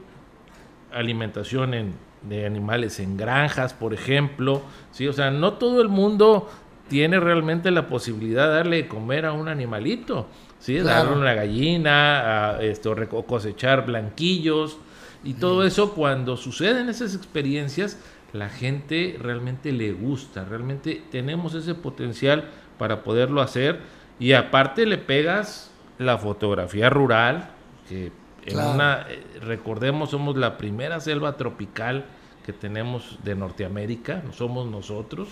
alimentación 0.93 1.75
en, 1.75 1.95
de 2.23 2.47
animales 2.47 3.01
en 3.01 3.17
granjas, 3.17 3.75
por 3.75 3.95
ejemplo, 3.95 4.63
¿sí? 4.93 5.07
O 5.09 5.13
sea, 5.13 5.31
no 5.31 5.55
todo 5.55 5.81
el 5.81 5.89
mundo 5.89 6.49
tiene 6.89 7.21
realmente 7.21 7.71
la 7.71 7.87
posibilidad 7.87 8.49
de 8.49 8.55
darle 8.55 8.77
de 8.77 8.89
comer 8.89 9.27
a 9.27 9.33
un 9.33 9.49
animalito, 9.49 10.27
¿sí? 10.59 10.79
Darle 10.79 11.17
una 11.17 11.35
gallina, 11.35 12.57
a 12.57 12.63
esto, 12.63 12.95
cosechar 13.27 13.87
blanquillos 13.87 14.79
y 15.25 15.35
todo 15.35 15.65
eso 15.65 15.95
cuando 15.95 16.37
suceden 16.37 16.89
esas 16.89 17.15
experiencias, 17.15 17.99
la 18.33 18.49
gente 18.49 19.19
realmente 19.21 19.73
le 19.73 19.93
gusta, 19.93 20.45
realmente 20.45 21.03
tenemos 21.11 21.55
ese 21.55 21.75
potencial 21.75 22.45
para 22.79 23.03
poderlo 23.03 23.41
hacer 23.41 23.81
y 24.21 24.33
aparte 24.33 24.87
le 24.87 24.99
pegas 24.99 25.71
la 25.99 26.19
fotografía 26.19 26.91
rural, 26.91 27.51
que 27.89 28.13
una, 28.55 29.07
eh, 29.09 29.25
recordemos, 29.41 30.11
somos 30.11 30.37
la 30.37 30.59
primera 30.59 31.01
selva 31.01 31.37
tropical 31.37 32.05
que 32.45 32.53
tenemos 32.53 33.19
de 33.25 33.35
Norteamérica, 33.35 34.23
somos 34.33 34.67
nosotros, 34.67 35.29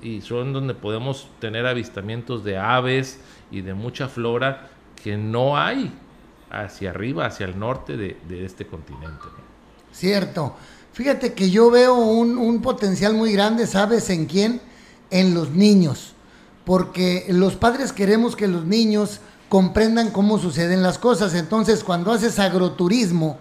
y 0.00 0.20
son 0.20 0.52
donde 0.52 0.74
podemos 0.74 1.28
tener 1.40 1.66
avistamientos 1.66 2.44
de 2.44 2.58
aves 2.58 3.20
y 3.50 3.62
de 3.62 3.74
mucha 3.74 4.08
flora 4.08 4.68
que 5.02 5.16
no 5.16 5.56
hay 5.56 5.92
hacia 6.50 6.90
arriba, 6.90 7.26
hacia 7.26 7.46
el 7.46 7.58
norte 7.58 7.96
de, 7.96 8.44
este 8.44 8.66
continente. 8.66 9.24
Cierto. 9.92 10.54
Fíjate 10.92 11.34
que 11.34 11.50
yo 11.50 11.70
veo 11.70 11.94
un, 11.94 12.38
un 12.38 12.62
potencial 12.62 13.14
muy 13.14 13.32
grande, 13.32 13.66
¿sabes 13.66 14.08
en 14.10 14.26
quién? 14.26 14.60
En 15.10 15.34
los 15.34 15.50
niños. 15.50 16.14
Porque 16.64 17.26
los 17.28 17.54
padres 17.54 17.92
queremos 17.92 18.34
que 18.34 18.48
los 18.48 18.64
niños 18.64 19.20
comprendan 19.48 20.10
cómo 20.10 20.38
suceden 20.38 20.82
las 20.82 20.98
cosas. 20.98 21.34
Entonces, 21.34 21.84
cuando 21.84 22.12
haces 22.12 22.38
agroturismo 22.38 23.38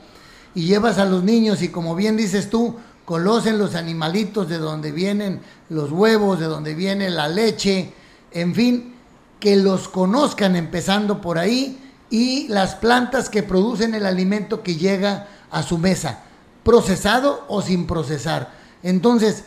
y 0.54 0.66
llevas 0.66 0.98
a 0.98 1.06
los 1.06 1.24
niños 1.24 1.62
y 1.62 1.70
como 1.70 1.96
bien 1.96 2.18
dices 2.18 2.50
tú, 2.50 2.76
conocen 3.06 3.58
los 3.58 3.76
animalitos 3.76 4.50
de 4.50 4.58
donde 4.58 4.92
vienen 4.92 5.42
los 5.70 5.92
huevos, 5.92 6.40
de 6.40 6.46
donde 6.46 6.74
viene 6.74 7.10
la 7.10 7.28
leche, 7.28 7.94
en 8.32 8.56
fin, 8.56 8.96
que 9.40 9.56
los 9.56 9.88
conozcan 9.88 10.56
empezando 10.56 11.22
por 11.22 11.38
ahí 11.38 11.80
y 12.10 12.48
las 12.48 12.76
plantas 12.76 13.30
que 13.30 13.44
producen 13.44 13.96
el 13.96 14.06
alimento 14.06 14.64
que 14.64 14.76
llega 14.76 15.28
a 15.52 15.64
su 15.64 15.78
mesa, 15.78 16.20
procesado 16.64 17.46
o 17.48 17.62
sin 17.62 17.88
procesar. 17.88 18.52
Entonces, 18.84 19.44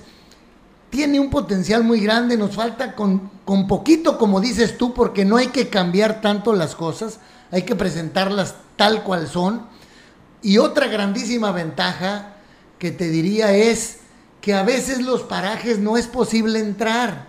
tiene 0.90 1.21
un 1.21 1.30
potencial 1.30 1.85
muy 1.85 2.00
grande, 2.00 2.37
nos 2.37 2.54
falta 2.54 2.95
con, 2.95 3.30
con 3.45 3.66
poquito, 3.66 4.18
como 4.18 4.40
dices 4.40 4.78
tú, 4.78 4.95
porque 4.95 5.25
no 5.25 5.37
hay 5.37 5.49
que 5.49 5.68
cambiar 5.68 6.21
tanto 6.21 6.52
las 6.52 6.75
cosas, 6.75 7.21
hay 7.50 7.62
que 7.62 7.76
presentarlas 7.76 8.54
tal 8.76 9.02
cual 9.02 9.28
son. 9.28 9.66
Y 10.42 10.59
otra 10.59 10.87
grandísima 10.87 11.52
ventaja 11.52 12.35
que 12.78 12.90
te 12.90 13.09
diría 13.11 13.52
es 13.52 13.99
que 14.40 14.54
a 14.54 14.62
veces 14.62 15.02
los 15.02 15.23
parajes 15.23 15.78
no 15.78 15.97
es 15.97 16.07
posible 16.07 16.59
entrar. 16.59 17.28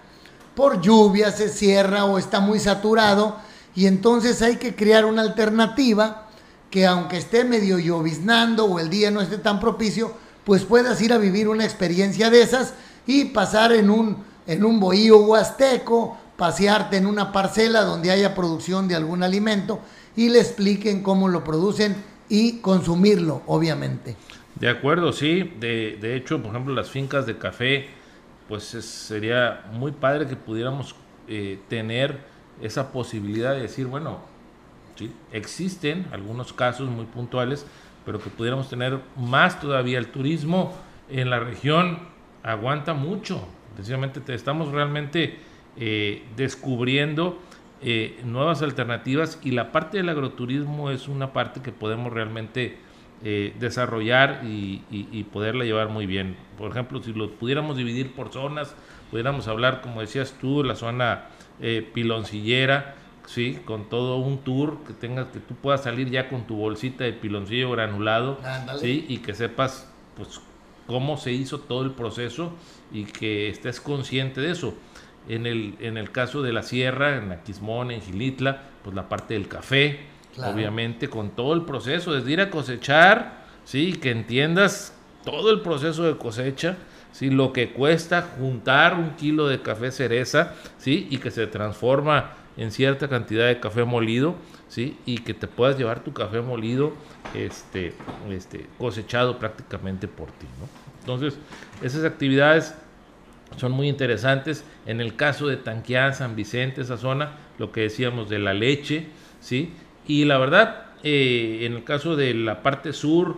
Por 0.56 0.82
lluvia 0.82 1.32
se 1.32 1.50
cierra 1.50 2.06
o 2.06 2.18
está 2.18 2.40
muy 2.40 2.60
saturado 2.60 3.38
y 3.76 3.88
entonces 3.88 4.42
hay 4.42 4.58
que 4.58 4.76
crear 4.76 5.06
una 5.06 5.22
alternativa 5.22 6.28
que 6.70 6.86
aunque 6.86 7.18
esté 7.18 7.44
medio 7.44 7.80
lloviznando 7.80 8.66
o 8.66 8.80
el 8.80 8.90
día 8.90 9.10
no 9.10 9.22
esté 9.22 9.38
tan 9.38 9.60
propicio, 9.60 10.14
pues 10.44 10.64
puedas 10.64 11.02
ir 11.02 11.14
a 11.14 11.18
vivir 11.18 11.48
una 11.48 11.64
experiencia 11.64 12.30
de 12.30 12.42
esas 12.42 12.74
y 13.10 13.26
pasar 13.26 13.72
en 13.72 13.90
un, 13.90 14.24
en 14.46 14.64
un 14.64 14.80
bohío 14.80 15.18
huasteco, 15.18 16.16
pasearte 16.38 16.98
en 16.98 17.08
una 17.08 17.32
parcela 17.32 17.82
donde 17.82 18.12
haya 18.12 18.36
producción 18.36 18.88
de 18.88 18.96
algún 18.96 19.24
alimento 19.24 19.80
y 20.16 20.30
le 20.30 20.40
expliquen 20.40 21.02
cómo 21.02 21.28
lo 21.28 21.44
producen 21.44 21.96
y 22.30 22.60
consumirlo, 22.60 23.42
obviamente. 23.48 24.16
De 24.60 24.70
acuerdo, 24.70 25.12
sí. 25.12 25.56
De, 25.60 25.98
de 26.00 26.16
hecho, 26.16 26.40
por 26.40 26.52
ejemplo, 26.52 26.76
las 26.76 26.92
fincas 26.92 27.26
de 27.26 27.36
café, 27.40 27.88
pues 28.48 28.66
sería 28.66 29.66
muy 29.74 29.92
padre 29.92 30.28
que 30.28 30.36
pudiéramos 30.36 30.94
eh, 31.28 31.60
tener 31.68 32.20
esa 32.62 32.92
posibilidad 32.92 33.56
de 33.56 33.62
decir, 33.62 33.88
bueno, 33.88 34.20
¿sí? 34.96 35.12
existen 35.32 36.06
algunos 36.12 36.54
casos 36.54 36.88
muy 36.88 37.06
puntuales, 37.06 37.66
pero 38.06 38.20
que 38.20 38.30
pudiéramos 38.30 38.70
tener 38.70 39.00
más 39.18 39.60
todavía 39.60 39.98
el 39.98 40.12
turismo 40.12 40.76
en 41.10 41.32
la 41.32 41.40
región 41.40 42.19
aguanta 42.44 42.94
mucho. 42.94 43.48
Precisamente 43.76 44.22
estamos 44.34 44.72
realmente 44.72 45.40
eh, 45.78 46.24
descubriendo 46.36 47.40
eh, 47.82 48.20
nuevas 48.26 48.62
alternativas 48.62 49.40
y 49.44 49.52
la 49.52 49.72
parte 49.72 49.98
del 49.98 50.10
agroturismo 50.10 50.92
es 50.92 51.08
una 51.08 51.32
parte 51.32 51.62
que 51.62 51.72
podemos 51.72 52.12
realmente 52.12 52.78
eh, 53.24 53.54
desarrollar 53.60 54.42
y, 54.44 54.84
y, 54.90 55.24
poderla 55.26 55.66
llevar 55.66 55.90
muy 55.90 56.06
bien. 56.06 56.38
Por 56.58 56.72
ejemplo, 56.72 57.02
si 57.02 57.14
lo 57.14 57.32
pudiéramos 57.32 57.78
dividir 57.78 58.14
por 58.14 58.32
zonas, 58.32 58.76
pudiéramos 59.12 59.48
hablar, 59.48 59.82
como 59.82 60.02
decías 60.02 60.36
tú, 60.40 60.64
la 60.64 60.76
zona 60.76 61.26
piloncillera, 61.94 62.96
¿sí? 63.26 63.60
con 63.66 63.90
todo 63.90 64.18
un 64.18 64.40
tour 64.40 64.80
que 64.88 64.94
tengas, 64.94 65.28
que 65.28 65.40
tú 65.40 65.54
puedas 65.56 65.84
salir 65.84 66.10
ya 66.10 66.30
con 66.30 66.48
tu 66.48 66.56
bolsita 66.56 67.04
de 67.04 67.14
piloncillo 67.14 67.72
granulado, 67.72 68.40
¿sí? 68.80 69.06
y 69.08 69.18
que 69.18 69.34
sepas 69.34 69.92
pues 70.16 70.42
cómo 70.90 71.18
se 71.18 71.32
hizo 71.32 71.60
todo 71.60 71.84
el 71.84 71.92
proceso 71.92 72.52
y 72.92 73.04
que 73.04 73.48
estés 73.48 73.80
consciente 73.80 74.42
de 74.42 74.50
eso. 74.50 74.74
En 75.28 75.46
el, 75.46 75.76
en 75.80 75.98
el 75.98 76.10
caso 76.12 76.42
de 76.42 76.52
la 76.52 76.64
sierra, 76.64 77.18
en 77.18 77.32
Aquismón, 77.32 77.92
en 77.92 78.02
Gilitla, 78.02 78.64
pues 78.84 78.96
la 78.96 79.08
parte 79.08 79.36
del 79.36 79.48
café, 79.48 80.00
obviamente 80.44 81.08
con 81.08 81.30
todo 81.30 81.54
el 81.54 81.62
proceso, 81.62 82.12
desde 82.12 82.32
ir 82.32 82.42
a 82.42 82.50
cosechar, 82.50 83.46
sí, 83.66 83.94
que 83.94 84.10
entiendas 84.10 84.98
todo 85.24 85.52
el 85.52 85.62
proceso 85.62 86.06
de 86.06 86.18
cosecha, 86.18 86.78
sí, 87.12 87.30
lo 87.30 87.54
que 87.54 87.72
cuesta 87.72 88.24
juntar 88.40 88.96
un 88.96 89.12
kilo 89.12 89.48
de 89.48 89.62
café 89.62 89.92
cereza, 89.92 90.56
sí, 90.80 91.08
y 91.12 91.20
que 91.20 91.30
se 91.30 91.46
transforma 91.46 92.34
en 92.60 92.72
cierta 92.72 93.08
cantidad 93.08 93.48
de 93.48 93.62
café 93.62 93.86
molido, 93.86 94.36
sí, 94.68 94.98
y 95.06 95.20
que 95.20 95.34
te 95.34 95.48
puedas 95.48 95.78
llevar 95.78 96.04
tu 96.04 96.12
café 96.12 96.42
molido, 96.42 96.92
este, 97.34 97.94
este, 98.30 98.68
cosechado 98.78 99.40
prácticamente 99.40 100.10
por 100.10 100.30
ti, 100.34 100.46
¿no? 100.60 100.68
Entonces, 101.00 101.40
esas 101.82 102.04
actividades 102.04 102.76
son 103.56 103.72
muy 103.72 103.88
interesantes. 103.88 104.66
En 104.86 105.00
el 105.00 105.16
caso 105.16 105.48
de 105.48 105.56
Tanquián, 105.56 106.14
San 106.14 106.36
Vicente, 106.36 106.82
esa 106.82 106.98
zona, 106.98 107.38
lo 107.58 107.72
que 107.72 107.82
decíamos 107.82 108.30
de 108.30 108.40
la 108.40 108.54
leche, 108.54 109.08
¿sí? 109.40 109.74
Y 110.06 110.26
la 110.26 110.38
verdad, 110.38 110.88
eh, 111.02 111.60
en 111.62 111.76
el 111.76 111.86
caso 111.86 112.18
de 112.18 112.34
la 112.34 112.62
parte 112.62 112.92
sur, 112.92 113.38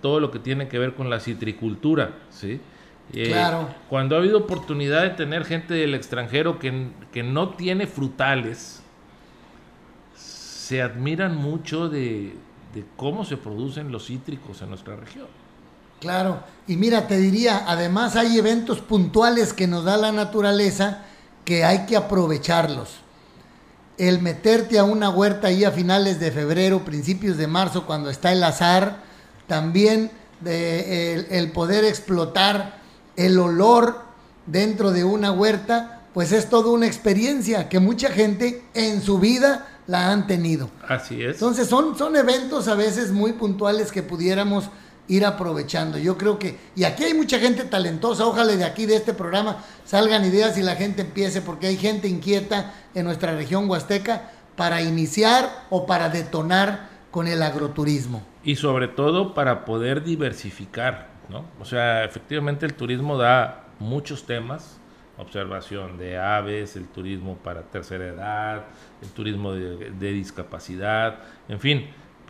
todo 0.00 0.20
lo 0.20 0.30
que 0.30 0.38
tiene 0.38 0.68
que 0.68 0.78
ver 0.78 0.94
con 0.94 1.10
la 1.10 1.18
citricultura, 1.18 2.12
¿sí? 2.30 2.60
Eh, 3.12 3.28
claro. 3.28 3.68
Cuando 3.88 4.16
ha 4.16 4.18
habido 4.18 4.38
oportunidad 4.38 5.02
de 5.02 5.10
tener 5.10 5.44
gente 5.44 5.74
del 5.74 5.94
extranjero 5.94 6.58
que, 6.58 6.88
que 7.12 7.22
no 7.22 7.50
tiene 7.50 7.86
frutales, 7.86 8.80
se 10.16 10.80
admiran 10.80 11.36
mucho 11.36 11.88
de, 11.88 12.34
de 12.74 12.84
cómo 12.96 13.24
se 13.24 13.36
producen 13.36 13.92
los 13.92 14.06
cítricos 14.06 14.62
en 14.62 14.70
nuestra 14.70 14.96
región. 14.96 15.26
Claro, 16.00 16.42
y 16.66 16.76
mira, 16.76 17.06
te 17.06 17.18
diría, 17.18 17.64
además 17.66 18.16
hay 18.16 18.38
eventos 18.38 18.80
puntuales 18.80 19.52
que 19.52 19.68
nos 19.68 19.84
da 19.84 19.96
la 19.96 20.10
naturaleza 20.10 21.04
que 21.44 21.64
hay 21.64 21.86
que 21.86 21.96
aprovecharlos 21.96 23.02
el 23.98 24.20
meterte 24.20 24.78
a 24.78 24.84
una 24.84 25.10
huerta 25.10 25.48
ahí 25.48 25.64
a 25.64 25.70
finales 25.70 26.18
de 26.18 26.32
febrero, 26.32 26.84
principios 26.84 27.36
de 27.36 27.46
marzo, 27.46 27.86
cuando 27.86 28.10
está 28.10 28.32
el 28.32 28.42
azar, 28.42 29.02
también 29.46 30.10
de, 30.40 31.26
el, 31.30 31.52
poder 31.52 31.84
explotar 31.84 32.80
el 33.16 33.38
olor 33.38 34.00
dentro 34.46 34.90
de 34.92 35.04
una 35.04 35.32
huerta, 35.32 36.02
pues 36.14 36.32
es 36.32 36.48
toda 36.48 36.70
una 36.70 36.86
experiencia 36.86 37.68
que 37.68 37.80
mucha 37.80 38.10
gente 38.10 38.64
en 38.74 39.00
su 39.02 39.18
vida 39.18 39.68
la 39.86 40.10
han 40.10 40.26
tenido. 40.26 40.70
Así 40.86 41.22
es. 41.22 41.34
Entonces 41.34 41.68
son, 41.68 41.96
son 41.96 42.16
eventos 42.16 42.68
a 42.68 42.74
veces 42.74 43.10
muy 43.12 43.32
puntuales 43.32 43.92
que 43.92 44.02
pudiéramos 44.02 44.70
ir 45.08 45.24
aprovechando. 45.26 45.98
Yo 45.98 46.16
creo 46.16 46.38
que, 46.38 46.58
y 46.74 46.84
aquí 46.84 47.04
hay 47.04 47.14
mucha 47.14 47.38
gente 47.38 47.64
talentosa, 47.64 48.26
ojalá 48.26 48.56
de 48.56 48.64
aquí, 48.64 48.86
de 48.86 48.96
este 48.96 49.12
programa, 49.12 49.58
salgan 49.84 50.24
ideas 50.24 50.56
y 50.58 50.62
la 50.62 50.76
gente 50.76 51.02
empiece, 51.02 51.42
porque 51.42 51.66
hay 51.66 51.76
gente 51.76 52.08
inquieta 52.08 52.72
en 52.94 53.04
nuestra 53.04 53.34
región 53.34 53.68
huasteca 53.68 54.30
para 54.56 54.82
iniciar 54.82 55.66
o 55.70 55.86
para 55.86 56.08
detonar 56.08 56.88
con 57.10 57.26
el 57.26 57.42
agroturismo. 57.42 58.22
Y 58.44 58.56
sobre 58.56 58.88
todo 58.88 59.34
para 59.34 59.64
poder 59.64 60.02
diversificar, 60.02 61.08
¿no? 61.28 61.44
O 61.60 61.64
sea, 61.64 62.04
efectivamente 62.04 62.66
el 62.66 62.74
turismo 62.74 63.16
da 63.16 63.64
muchos 63.78 64.26
temas, 64.26 64.80
observación 65.18 65.98
de 65.98 66.18
aves, 66.18 66.76
el 66.76 66.86
turismo 66.88 67.36
para 67.36 67.62
tercera 67.62 68.06
edad, 68.06 68.64
el 69.02 69.08
turismo 69.10 69.52
de, 69.52 69.90
de 69.90 70.12
discapacidad, 70.12 71.20
en 71.48 71.60
fin, 71.60 71.86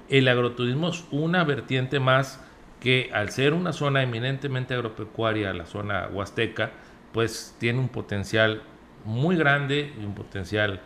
el 0.08 0.28
agroturismo 0.28 0.88
es 0.88 1.04
una 1.10 1.44
vertiente 1.44 2.00
más 2.00 2.40
que 2.80 3.10
al 3.12 3.30
ser 3.30 3.54
una 3.54 3.72
zona 3.72 4.02
eminentemente 4.02 4.74
agropecuaria, 4.74 5.52
la 5.52 5.66
zona 5.66 6.08
huasteca, 6.12 6.72
pues 7.12 7.54
tiene 7.60 7.78
un 7.78 7.88
potencial 7.88 8.62
muy 9.04 9.36
grande 9.36 9.92
y 10.00 10.04
un 10.04 10.14
potencial 10.14 10.80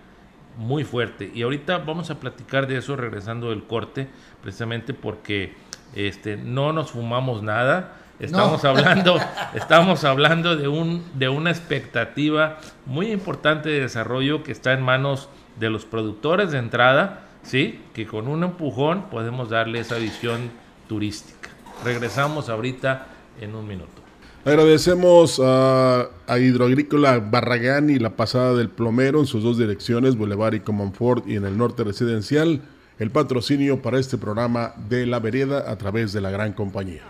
muy 0.57 0.85
fuerte. 0.85 1.31
Y 1.35 1.43
ahorita 1.43 1.79
vamos 1.79 2.11
a 2.11 2.21
platicar 2.21 2.67
de 2.67 2.79
eso 2.79 2.97
regresando 2.97 3.51
del 3.51 3.65
corte, 3.65 4.09
precisamente 4.43 4.95
porque 4.95 5.55
este, 5.95 6.37
no 6.37 6.73
nos 6.73 6.91
fumamos 6.91 7.43
nada. 7.43 7.93
Estamos 8.19 8.65
hablando, 8.65 9.19
estamos 9.55 10.05
hablando 10.05 10.57
de, 10.57 10.69
un, 10.69 11.05
de 11.15 11.29
una 11.29 11.51
expectativa 11.51 12.59
muy 12.87 13.13
importante 13.13 13.69
de 13.69 13.81
desarrollo 13.81 14.43
que 14.43 14.53
está 14.53 14.73
en 14.73 14.83
manos 14.83 15.29
de 15.59 15.71
los 15.71 15.85
productores 15.85 16.51
de 16.51 16.59
entrada, 16.59 17.25
¿sí? 17.43 17.81
que 17.95 18.07
con 18.07 18.29
un 18.29 18.45
empujón 18.45 19.11
podemos 19.11 19.51
darle 19.51 19.81
esa 19.81 19.97
visión 19.97 20.51
turística. 20.89 21.51
Regresamos 21.85 22.49
ahorita 22.49 23.07
en 23.41 23.55
un 23.55 23.67
minuto. 23.67 24.07
Agradecemos 24.47 25.41
a, 25.45 26.09
Hidroagrícola 26.29 27.19
Barragán 27.19 27.91
y 27.91 27.99
la 27.99 28.11
pasada 28.11 28.55
del 28.55 28.69
plomero 28.69 29.19
en 29.19 29.27
sus 29.27 29.43
dos 29.43 29.59
direcciones, 29.59 30.17
Boulevard 30.17 30.55
y 30.55 30.61
Comonfort 30.61 31.27
y 31.27 31.35
en 31.35 31.45
el 31.45 31.59
norte 31.59 31.83
residencial, 31.83 32.63
el 32.99 33.11
patrocinio 33.11 33.83
para 33.83 33.99
este 33.99 34.19
programa 34.19 34.75
de 34.89 35.07
La 35.07 35.19
Vereda 35.19 35.71
a 35.71 35.77
través 35.77 36.13
de 36.13 36.21
la 36.21 36.31
gran 36.31 36.53
compañía. 36.53 37.03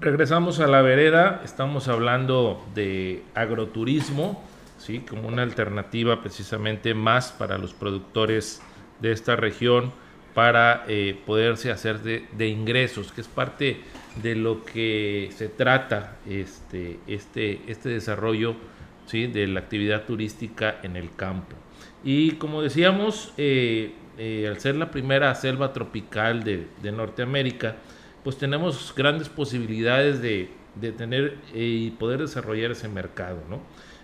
Regresamos 0.00 0.60
a 0.60 0.68
la 0.68 0.80
vereda, 0.80 1.42
estamos 1.44 1.88
hablando 1.88 2.64
de 2.72 3.24
agroturismo, 3.34 4.40
¿sí? 4.78 5.00
como 5.00 5.26
una 5.26 5.42
alternativa 5.42 6.20
precisamente 6.20 6.94
más 6.94 7.32
para 7.32 7.58
los 7.58 7.74
productores 7.74 8.62
de 9.00 9.10
esta 9.10 9.34
región 9.34 9.92
para 10.34 10.84
eh, 10.86 11.18
poderse 11.26 11.72
hacer 11.72 11.98
de, 11.98 12.46
ingresos, 12.46 13.10
que 13.10 13.22
es 13.22 13.26
parte 13.26 13.80
de 14.22 14.36
lo 14.36 14.64
que 14.64 15.30
se 15.34 15.48
trata 15.48 16.18
este, 16.28 17.00
este, 17.08 17.62
este 17.66 17.88
desarrollo 17.88 18.54
¿sí? 19.06 19.26
de 19.26 19.48
la 19.48 19.58
actividad 19.58 20.04
turística 20.04 20.76
en 20.84 20.94
el 20.94 21.12
campo. 21.16 21.56
Y 22.04 22.32
como 22.32 22.62
decíamos, 22.62 23.32
eh, 23.36 23.94
eh, 24.16 24.46
al 24.46 24.60
ser 24.60 24.76
la 24.76 24.92
primera 24.92 25.34
selva 25.34 25.72
tropical 25.72 26.44
de, 26.44 26.68
de 26.80 26.92
Norteamérica, 26.92 27.74
pues 28.28 28.36
tenemos 28.36 28.92
grandes 28.94 29.30
posibilidades 29.30 30.20
de, 30.20 30.50
tener 30.98 31.38
eh, 31.54 31.64
y 31.64 31.90
poder 31.92 32.20
desarrollar 32.20 32.72
ese 32.72 32.86
mercado, 32.86 33.38
¿no? 33.48 33.58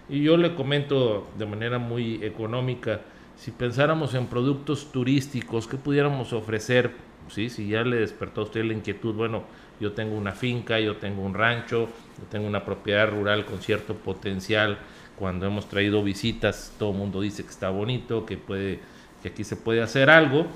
Y 0.08 0.22
yo 0.22 0.38
le 0.38 0.54
comento 0.54 1.28
de 1.36 1.44
manera 1.44 1.78
muy 1.78 2.24
económica, 2.24 3.02
si 3.36 3.50
pensáramos 3.50 4.14
en 4.14 4.26
productos 4.28 4.90
turísticos 4.90 5.66
que 5.66 5.76
pudiéramos 5.76 6.32
ofrecer 6.32 6.92
¿sí? 7.28 7.50
Si 7.50 7.68
ya 7.68 7.82
le 7.82 7.96
despertó 7.96 8.40
a 8.40 8.44
usted 8.44 8.64
la 8.64 8.72
inquietud, 8.72 9.14
bueno, 9.14 9.44
yo 9.78 9.92
tengo 9.92 10.16
una 10.16 10.32
finca, 10.32 10.80
yo 10.80 10.96
tengo 10.96 11.20
un 11.20 11.34
rancho, 11.34 11.90
yo 12.18 12.24
tengo 12.30 12.46
una 12.46 12.64
propiedad 12.64 13.10
rural 13.10 13.44
con 13.44 13.60
cierto 13.60 13.92
potencial. 13.92 14.78
Cuando 15.18 15.44
hemos 15.44 15.68
traído 15.68 16.02
visitas, 16.02 16.74
todo 16.78 16.92
el 16.92 16.96
mundo 16.96 17.20
dice 17.20 17.42
que 17.42 17.50
está 17.50 17.68
bonito, 17.68 18.24
que, 18.24 18.38
puede, 18.38 18.78
que 19.22 19.28
aquí 19.28 19.44
se 19.44 19.56
puede 19.56 19.82
hacer 19.82 20.08
algo. 20.08 20.46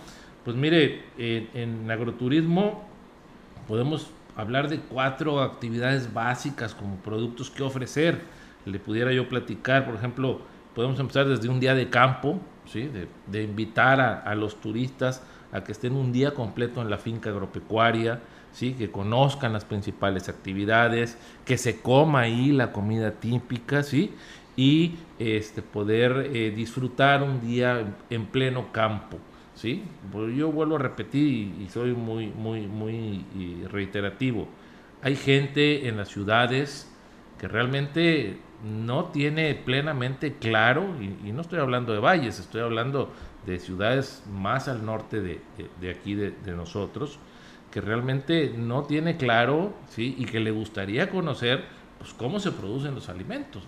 Pues 0.42 0.56
mire, 0.56 1.02
en, 1.18 1.50
en 1.52 1.90
agroturismo 1.90 2.87
podemos 3.68 4.10
hablar 4.34 4.68
de 4.68 4.80
cuatro 4.80 5.40
actividades 5.42 6.12
básicas 6.12 6.74
como 6.74 6.96
productos 6.96 7.50
que 7.50 7.62
ofrecer. 7.62 8.22
Le 8.64 8.78
pudiera 8.80 9.12
yo 9.12 9.28
platicar, 9.28 9.84
por 9.84 9.94
ejemplo, 9.94 10.40
podemos 10.74 10.98
empezar 10.98 11.28
desde 11.28 11.48
un 11.48 11.60
día 11.60 11.74
de 11.74 11.90
campo, 11.90 12.40
¿sí? 12.66 12.90
de, 13.26 13.42
invitar 13.42 14.00
a, 14.00 14.34
los 14.34 14.60
turistas 14.60 15.22
a 15.52 15.62
que 15.62 15.72
estén 15.72 15.94
un 15.94 16.12
día 16.12 16.34
completo 16.34 16.80
en 16.82 16.90
la 16.90 16.98
finca 16.98 17.30
agropecuaria, 17.30 18.20
¿sí? 18.52 18.72
que 18.72 18.90
conozcan 18.90 19.52
las 19.52 19.64
principales 19.64 20.28
actividades, 20.28 21.18
que 21.44 21.58
se 21.58 21.80
coma 21.80 22.20
ahí 22.20 22.52
la 22.52 22.72
comida 22.72 23.12
típica, 23.12 23.82
¿sí? 23.82 24.14
y 24.56 24.96
este, 25.18 25.62
poder 25.62 26.30
eh, 26.32 26.50
disfrutar 26.50 27.22
un 27.22 27.40
día 27.40 27.96
en 28.10 28.26
pleno 28.26 28.72
campo. 28.72 29.18
¿Sí? 29.58 29.84
Pues 30.12 30.34
yo 30.36 30.52
vuelvo 30.52 30.76
a 30.76 30.78
repetir 30.78 31.54
y, 31.60 31.68
soy 31.68 31.92
muy, 31.92 32.28
muy, 32.28 32.66
muy 32.66 33.24
reiterativo. 33.70 34.48
Hay 35.02 35.16
gente 35.16 35.88
en 35.88 35.96
las 35.96 36.08
ciudades 36.08 36.90
que 37.38 37.48
realmente 37.48 38.38
no 38.62 39.06
tiene 39.06 39.54
plenamente 39.54 40.34
claro, 40.34 40.86
y, 41.00 41.32
no 41.32 41.40
estoy 41.40 41.58
hablando 41.58 41.92
de 41.92 41.98
valles, 41.98 42.38
estoy 42.38 42.60
hablando 42.60 43.12
de 43.46 43.58
ciudades 43.58 44.22
más 44.32 44.68
al 44.68 44.84
norte 44.84 45.20
de, 45.20 45.90
aquí 45.90 46.14
de, 46.14 46.32
nosotros, 46.52 47.18
que 47.72 47.80
realmente 47.80 48.54
no 48.56 48.84
tiene 48.84 49.16
claro, 49.16 49.74
¿sí? 49.88 50.14
Y 50.18 50.24
que 50.24 50.40
le 50.40 50.50
gustaría 50.50 51.10
conocer, 51.10 51.64
pues, 51.98 52.14
cómo 52.14 52.40
se 52.40 52.52
producen 52.52 52.94
los 52.94 53.08
alimentos. 53.08 53.62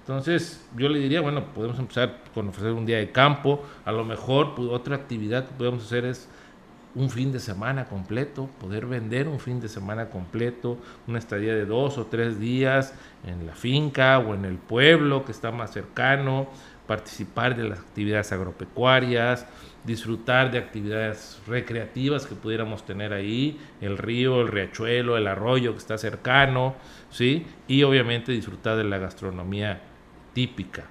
Entonces, 0.00 0.62
yo 0.76 0.88
le 0.88 0.98
diría, 0.98 1.22
bueno, 1.22 1.46
podemos 1.54 1.78
empezar 1.78 2.18
con 2.34 2.48
ofrecer 2.48 2.72
un 2.72 2.84
día 2.84 2.98
de 2.98 3.10
campo, 3.10 3.64
a 3.84 3.92
lo 3.92 4.04
mejor 4.04 4.54
pues, 4.54 4.68
otra 4.68 4.96
actividad 4.96 5.46
que 5.46 5.54
podemos 5.54 5.84
hacer 5.84 6.04
es 6.04 6.28
un 6.94 7.10
fin 7.10 7.32
de 7.32 7.40
semana 7.40 7.86
completo, 7.86 8.48
poder 8.60 8.86
vender 8.86 9.26
un 9.28 9.40
fin 9.40 9.60
de 9.60 9.68
semana 9.68 10.10
completo, 10.10 10.78
una 11.08 11.18
estadía 11.18 11.54
de 11.54 11.64
dos 11.64 11.98
o 11.98 12.06
tres 12.06 12.38
días 12.38 12.94
en 13.26 13.46
la 13.46 13.54
finca 13.54 14.18
o 14.18 14.34
en 14.34 14.44
el 14.44 14.56
pueblo 14.58 15.24
que 15.24 15.32
está 15.32 15.50
más 15.50 15.72
cercano, 15.72 16.46
participar 16.86 17.56
de 17.56 17.64
las 17.64 17.80
actividades 17.80 18.30
agropecuarias, 18.30 19.46
disfrutar 19.84 20.50
de 20.50 20.58
actividades 20.58 21.40
recreativas 21.46 22.26
que 22.26 22.34
pudiéramos 22.34 22.84
tener 22.86 23.12
ahí, 23.12 23.58
el 23.80 23.98
río, 23.98 24.40
el 24.40 24.48
riachuelo, 24.48 25.16
el 25.16 25.26
arroyo 25.26 25.72
que 25.72 25.78
está 25.78 25.98
cercano, 25.98 26.74
¿sí? 27.10 27.46
Y 27.68 27.82
obviamente 27.82 28.32
disfrutar 28.32 28.76
de 28.76 28.84
la 28.84 28.98
gastronomía 28.98 29.82
típica. 30.32 30.84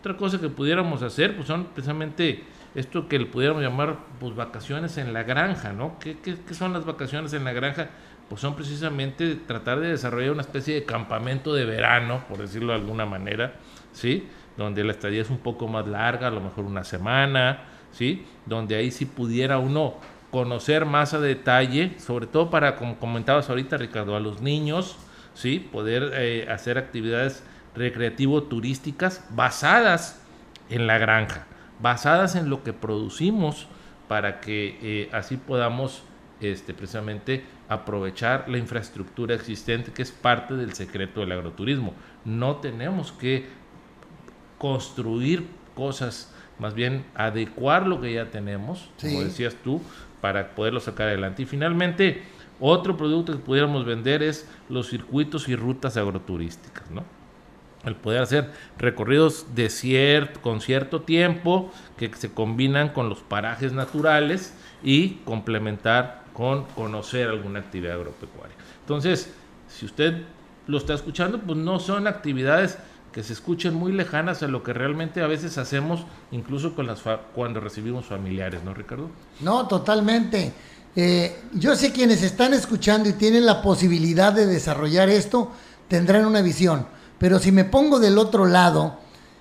Otra 0.00 0.16
cosa 0.16 0.40
que 0.40 0.48
pudiéramos 0.48 1.02
hacer, 1.02 1.36
pues 1.36 1.46
son 1.46 1.66
precisamente 1.66 2.42
esto 2.74 3.06
que 3.06 3.18
le 3.18 3.26
pudiéramos 3.26 3.62
llamar 3.62 3.98
pues 4.18 4.34
vacaciones 4.34 4.98
en 4.98 5.12
la 5.12 5.22
granja, 5.22 5.72
¿no? 5.72 5.98
¿Qué, 6.00 6.18
qué, 6.18 6.36
qué 6.46 6.54
son 6.54 6.72
las 6.72 6.84
vacaciones 6.84 7.32
en 7.34 7.44
la 7.44 7.52
granja? 7.52 7.90
Pues 8.28 8.40
son 8.40 8.56
precisamente 8.56 9.36
tratar 9.36 9.78
de 9.78 9.88
desarrollar 9.88 10.32
una 10.32 10.40
especie 10.40 10.74
de 10.74 10.84
campamento 10.84 11.54
de 11.54 11.64
verano, 11.64 12.24
por 12.28 12.38
decirlo 12.38 12.72
de 12.72 12.80
alguna 12.80 13.06
manera, 13.06 13.54
¿sí? 13.92 14.26
Donde 14.56 14.82
la 14.82 14.92
estadía 14.92 15.22
es 15.22 15.30
un 15.30 15.38
poco 15.38 15.68
más 15.68 15.86
larga, 15.86 16.28
a 16.28 16.30
lo 16.30 16.40
mejor 16.40 16.64
una 16.64 16.82
semana, 16.82 17.64
¿sí? 17.92 18.24
Donde 18.46 18.76
ahí 18.76 18.90
sí 18.90 19.06
pudiera 19.06 19.58
uno 19.58 19.94
conocer 20.30 20.86
más 20.86 21.14
a 21.14 21.20
detalle, 21.20 21.98
sobre 21.98 22.26
todo 22.26 22.50
para, 22.50 22.76
como 22.76 22.98
comentabas 22.98 23.50
ahorita, 23.50 23.76
Ricardo, 23.76 24.16
a 24.16 24.20
los 24.20 24.40
niños, 24.40 24.96
¿sí? 25.34 25.58
Poder 25.58 26.12
eh, 26.14 26.48
hacer 26.50 26.78
actividades 26.78 27.44
recreativo-turísticas 27.74 29.24
basadas 29.30 30.22
en 30.68 30.86
la 30.86 30.98
granja, 30.98 31.46
basadas 31.80 32.34
en 32.34 32.48
lo 32.50 32.62
que 32.62 32.72
producimos 32.72 33.66
para 34.08 34.40
que 34.40 34.78
eh, 34.82 35.08
así 35.12 35.36
podamos 35.36 36.02
este, 36.40 36.74
precisamente 36.74 37.44
aprovechar 37.68 38.48
la 38.48 38.58
infraestructura 38.58 39.34
existente 39.34 39.92
que 39.92 40.02
es 40.02 40.10
parte 40.10 40.54
del 40.54 40.74
secreto 40.74 41.20
del 41.20 41.32
agroturismo. 41.32 41.94
No 42.24 42.56
tenemos 42.56 43.12
que 43.12 43.46
construir 44.58 45.46
cosas, 45.74 46.31
más 46.62 46.74
bien 46.74 47.04
adecuar 47.16 47.88
lo 47.88 48.00
que 48.00 48.12
ya 48.12 48.30
tenemos, 48.30 48.88
como 49.00 49.20
decías 49.20 49.56
tú, 49.64 49.82
para 50.20 50.54
poderlo 50.54 50.78
sacar 50.78 51.08
adelante. 51.08 51.42
Y 51.42 51.46
finalmente, 51.46 52.22
otro 52.60 52.96
producto 52.96 53.32
que 53.32 53.38
pudiéramos 53.38 53.84
vender 53.84 54.22
es 54.22 54.48
los 54.68 54.88
circuitos 54.88 55.48
y 55.48 55.56
rutas 55.56 55.96
agroturísticas, 55.96 56.88
¿no? 56.92 57.04
el 57.84 57.96
poder 57.96 58.22
hacer 58.22 58.50
recorridos 58.78 59.56
de 59.56 60.28
con 60.40 60.60
cierto 60.60 61.02
tiempo 61.02 61.72
que 61.96 62.14
se 62.14 62.32
combinan 62.32 62.90
con 62.90 63.08
los 63.08 63.18
parajes 63.18 63.72
naturales 63.72 64.54
y 64.84 65.14
complementar 65.24 66.22
con 66.32 66.62
conocer 66.66 67.28
alguna 67.28 67.58
actividad 67.58 67.96
agropecuaria. 67.96 68.54
Entonces, 68.82 69.34
si 69.66 69.84
usted 69.84 70.22
lo 70.68 70.78
está 70.78 70.94
escuchando, 70.94 71.40
pues 71.40 71.58
no 71.58 71.80
son 71.80 72.06
actividades 72.06 72.78
que 73.12 73.22
se 73.22 73.32
escuchen 73.32 73.74
muy 73.74 73.92
lejanas 73.92 74.42
a 74.42 74.48
lo 74.48 74.62
que 74.62 74.72
realmente 74.72 75.22
a 75.22 75.26
veces 75.26 75.58
hacemos, 75.58 76.04
incluso 76.30 76.74
con 76.74 76.86
las 76.86 77.02
cuando 77.34 77.60
recibimos 77.60 78.06
familiares, 78.06 78.64
¿no, 78.64 78.72
Ricardo? 78.74 79.10
No, 79.40 79.66
totalmente. 79.68 80.52
Eh, 80.96 81.40
yo 81.54 81.76
sé 81.76 81.92
quienes 81.92 82.22
están 82.22 82.54
escuchando 82.54 83.08
y 83.08 83.12
tienen 83.14 83.46
la 83.46 83.62
posibilidad 83.62 84.32
de 84.32 84.46
desarrollar 84.46 85.08
esto, 85.08 85.50
tendrán 85.88 86.26
una 86.26 86.42
visión 86.42 86.86
pero 87.22 87.38
si 87.38 87.52
me 87.52 87.64
pongo 87.64 88.00
del 88.00 88.18
otro 88.18 88.46
lado, 88.46 88.98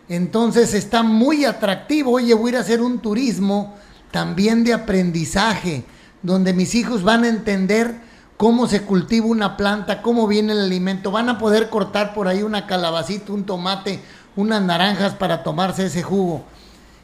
entonces 0.08 0.76
está 0.76 1.02
muy 1.02 1.46
atractivo. 1.46 2.12
Oye, 2.12 2.36
voy 2.36 2.50
a 2.50 2.54
ir 2.54 2.58
a 2.58 2.60
hacer 2.60 2.80
un 2.80 3.00
turismo 3.00 3.76
también 4.12 4.64
de 4.64 4.72
aprendizaje, 4.72 5.84
donde 6.22 6.54
mis 6.54 6.76
hijos 6.76 7.02
van 7.02 7.24
a 7.24 7.30
entender 7.30 7.96
cómo 8.42 8.66
se 8.66 8.82
cultiva 8.82 9.28
una 9.28 9.56
planta, 9.56 10.02
cómo 10.02 10.26
viene 10.26 10.54
el 10.54 10.62
alimento. 10.62 11.12
Van 11.12 11.30
a 11.30 11.38
poder 11.38 11.70
cortar 11.70 12.16
por 12.16 12.28
ahí 12.28 12.42
una 12.42 12.66
calabacita, 12.66 13.34
un 13.34 13.44
tomate, 13.44 14.02
unas 14.36 14.64
naranjas 14.64 15.14
para 15.14 15.44
tomarse 15.44 15.86
ese 15.86 16.02
jugo. 16.02 16.44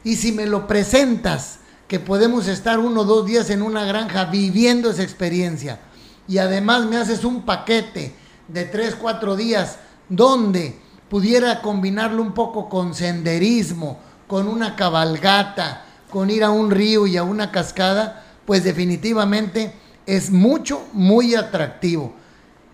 Y 0.02 0.16
si 0.16 0.32
me 0.32 0.46
lo 0.46 0.66
presentas, 0.66 1.60
que 1.86 2.00
podemos 2.00 2.48
estar 2.48 2.80
uno 2.80 3.02
o 3.02 3.04
dos 3.04 3.24
días 3.24 3.50
en 3.50 3.62
una 3.62 3.84
granja 3.84 4.24
viviendo 4.24 4.90
esa 4.90 5.04
experiencia, 5.04 5.78
y 6.26 6.38
además 6.38 6.86
me 6.86 6.96
haces 6.96 7.24
un 7.24 7.42
paquete 7.42 8.16
de 8.48 8.64
tres, 8.64 8.96
cuatro 8.96 9.36
días 9.36 9.78
donde 10.08 10.76
pudiera 11.08 11.62
combinarlo 11.62 12.20
un 12.20 12.32
poco 12.32 12.68
con 12.68 12.96
senderismo, 12.96 14.00
con 14.26 14.48
una 14.48 14.74
cabalgata, 14.74 15.84
con 16.10 16.30
ir 16.30 16.42
a 16.42 16.50
un 16.50 16.72
río 16.72 17.06
y 17.06 17.16
a 17.16 17.22
una 17.22 17.52
cascada, 17.52 18.24
pues 18.44 18.64
definitivamente 18.64 19.72
es 20.08 20.30
mucho, 20.30 20.88
muy 20.94 21.34
atractivo. 21.34 22.14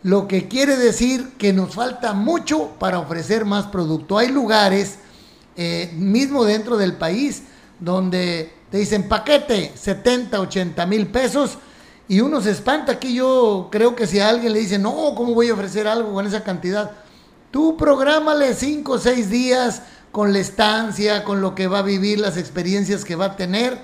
Lo 0.05 0.29
que 0.29 0.47
quiere 0.47 0.77
decir 0.77 1.33
que 1.37 1.53
nos 1.53 1.75
falta 1.75 2.13
mucho 2.13 2.71
para 2.79 3.01
ofrecer 3.01 3.45
más 3.45 3.67
producto. 3.67 4.19
Hay 4.19 4.29
lugares, 4.29 4.99
eh, 5.57 5.93
mismo 5.97 6.45
dentro 6.45 6.77
del 6.77 6.93
país, 6.93 7.43
donde 7.81 8.53
te 8.71 8.79
dicen 8.79 9.09
paquete 9.09 9.73
70, 9.75 10.41
80 10.41 10.87
mil 10.87 11.09
pesos 11.09 11.59
y 12.07 12.21
uno 12.21 12.41
se 12.41 12.53
espanta. 12.53 12.93
Aquí 12.93 13.15
yo 13.15 13.69
creo 13.73 13.97
que 13.97 14.07
si 14.07 14.21
a 14.21 14.29
alguien 14.29 14.53
le 14.53 14.61
dice, 14.61 14.79
no, 14.79 15.15
¿cómo 15.17 15.35
voy 15.35 15.49
a 15.49 15.55
ofrecer 15.55 15.89
algo 15.89 16.15
con 16.15 16.29
esa 16.29 16.45
cantidad? 16.45 16.93
Tú 17.51 17.77
prográmale 17.77 18.55
cinco 18.55 18.93
o 18.93 18.99
seis 18.99 19.29
días 19.29 19.83
con 20.13 20.33
la 20.33 20.39
estancia, 20.39 21.25
con 21.25 21.41
lo 21.41 21.57
que 21.57 21.67
va 21.67 21.81
a 21.81 21.83
vivir, 21.83 22.21
las 22.21 22.37
experiencias 22.37 23.05
que 23.05 23.17
va 23.17 23.25
a 23.25 23.37
tener. 23.37 23.77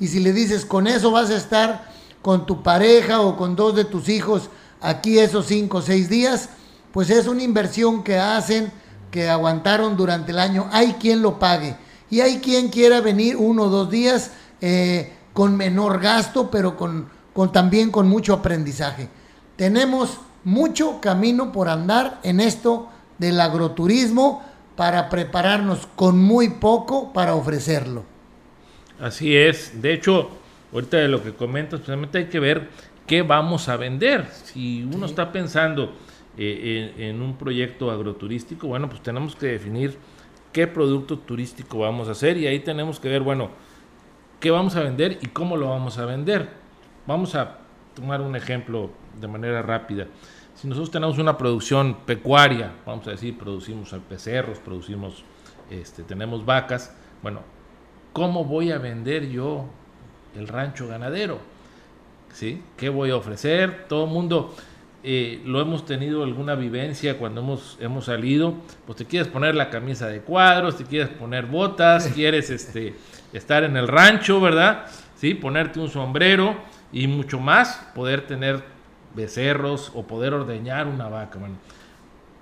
Y 0.00 0.08
si 0.08 0.18
le 0.18 0.32
dices, 0.32 0.64
con 0.64 0.88
eso 0.88 1.12
vas 1.12 1.30
a 1.30 1.36
estar 1.36 1.95
con 2.26 2.44
tu 2.44 2.60
pareja 2.60 3.20
o 3.20 3.36
con 3.36 3.54
dos 3.54 3.76
de 3.76 3.84
tus 3.84 4.08
hijos 4.08 4.50
aquí 4.80 5.16
esos 5.16 5.46
cinco 5.46 5.78
o 5.78 5.80
seis 5.80 6.08
días, 6.08 6.48
pues 6.90 7.08
es 7.08 7.28
una 7.28 7.44
inversión 7.44 8.02
que 8.02 8.18
hacen, 8.18 8.72
que 9.12 9.28
aguantaron 9.28 9.96
durante 9.96 10.32
el 10.32 10.40
año. 10.40 10.68
Hay 10.72 10.94
quien 10.94 11.22
lo 11.22 11.38
pague. 11.38 11.76
Y 12.10 12.22
hay 12.22 12.38
quien 12.38 12.68
quiera 12.68 13.00
venir 13.00 13.36
uno 13.36 13.62
o 13.62 13.68
dos 13.68 13.92
días 13.92 14.32
eh, 14.60 15.12
con 15.32 15.56
menor 15.56 16.00
gasto, 16.00 16.50
pero 16.50 16.76
con, 16.76 17.08
con, 17.32 17.52
también 17.52 17.92
con 17.92 18.08
mucho 18.08 18.34
aprendizaje. 18.34 19.08
Tenemos 19.54 20.18
mucho 20.42 21.00
camino 21.00 21.52
por 21.52 21.68
andar 21.68 22.18
en 22.24 22.40
esto 22.40 22.88
del 23.18 23.40
agroturismo 23.40 24.42
para 24.74 25.10
prepararnos 25.10 25.86
con 25.94 26.18
muy 26.18 26.48
poco 26.48 27.12
para 27.12 27.36
ofrecerlo. 27.36 28.02
Así 28.98 29.36
es. 29.36 29.80
De 29.80 29.92
hecho, 29.94 30.28
ahorita 30.72 30.96
de 30.98 31.08
lo 31.08 31.22
que 31.22 31.32
comentas, 31.32 31.80
precisamente 31.80 32.18
hay 32.18 32.26
que 32.26 32.40
ver 32.40 32.68
qué 33.06 33.22
vamos 33.22 33.68
a 33.68 33.76
vender. 33.76 34.26
Si 34.26 34.82
uno 34.84 35.06
está 35.06 35.32
pensando 35.32 35.92
eh, 36.36 36.92
en, 36.98 37.22
un 37.22 37.36
proyecto 37.36 37.90
agroturístico, 37.90 38.66
bueno, 38.68 38.88
pues 38.88 39.02
tenemos 39.02 39.36
que 39.36 39.46
definir 39.46 39.96
qué 40.52 40.66
producto 40.66 41.18
turístico 41.18 41.78
vamos 41.78 42.08
a 42.08 42.12
hacer 42.12 42.36
y 42.36 42.46
ahí 42.46 42.60
tenemos 42.60 43.00
que 43.00 43.08
ver, 43.08 43.22
bueno, 43.22 43.50
qué 44.40 44.50
vamos 44.50 44.76
a 44.76 44.82
vender 44.82 45.18
y 45.22 45.26
cómo 45.28 45.56
lo 45.56 45.70
vamos 45.70 45.98
a 45.98 46.06
vender. 46.06 46.48
vamos 47.06 47.34
a 47.34 47.58
tomar 47.94 48.20
un 48.20 48.36
ejemplo 48.36 48.90
de 49.18 49.28
manera 49.28 49.62
rápida. 49.62 50.06
Si 50.54 50.66
nosotros 50.68 50.90
tenemos 50.90 51.18
una 51.18 51.36
producción 51.38 51.98
pecuaria, 52.04 52.72
vamos 52.84 53.06
a 53.06 53.10
decir, 53.10 53.38
producimos 53.38 53.94
becerros, 54.08 54.58
producimos, 54.58 55.24
este, 55.70 56.02
tenemos 56.02 56.44
vacas, 56.44 56.94
bueno, 57.22 57.40
¿cómo 58.12 58.44
voy 58.44 58.72
a 58.72 58.78
vender 58.78 59.28
yo 59.28 59.66
el 60.36 60.48
rancho 60.48 60.88
ganadero? 60.88 61.38
¿Sí? 62.32 62.62
¿Qué 62.76 62.88
voy 62.88 63.10
a 63.10 63.16
ofrecer? 63.16 63.86
Todo 63.88 64.04
el 64.04 64.10
mundo 64.10 64.54
eh, 65.02 65.40
lo 65.44 65.60
hemos 65.60 65.86
tenido 65.86 66.24
alguna 66.24 66.54
vivencia 66.54 67.16
cuando 67.16 67.40
hemos, 67.40 67.78
hemos 67.80 68.06
salido, 68.06 68.54
pues 68.86 68.98
te 68.98 69.04
quieres 69.04 69.28
poner 69.28 69.54
la 69.54 69.70
camisa 69.70 70.08
de 70.08 70.20
cuadros, 70.20 70.76
te 70.76 70.84
quieres 70.84 71.08
poner 71.10 71.46
botas, 71.46 72.08
quieres 72.14 72.50
este, 72.50 72.94
estar 73.32 73.64
en 73.64 73.76
el 73.76 73.86
rancho, 73.86 74.40
¿verdad? 74.40 74.86
¿Sí? 75.16 75.34
Ponerte 75.34 75.80
un 75.80 75.88
sombrero 75.88 76.56
y 76.92 77.06
mucho 77.06 77.38
más, 77.38 77.88
poder 77.94 78.26
tener 78.26 78.64
becerros 79.14 79.92
o 79.94 80.06
poder 80.06 80.34
ordeñar 80.34 80.88
una 80.88 81.08
vaca. 81.08 81.38
Bueno, 81.38 81.54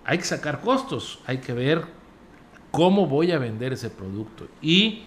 hay 0.04 0.18
que 0.18 0.24
sacar 0.24 0.60
costos, 0.60 1.20
hay 1.26 1.38
que 1.38 1.52
ver 1.52 1.82
cómo 2.70 3.06
voy 3.06 3.30
a 3.32 3.38
vender 3.38 3.72
ese 3.72 3.90
producto. 3.90 4.48
Y, 4.60 5.04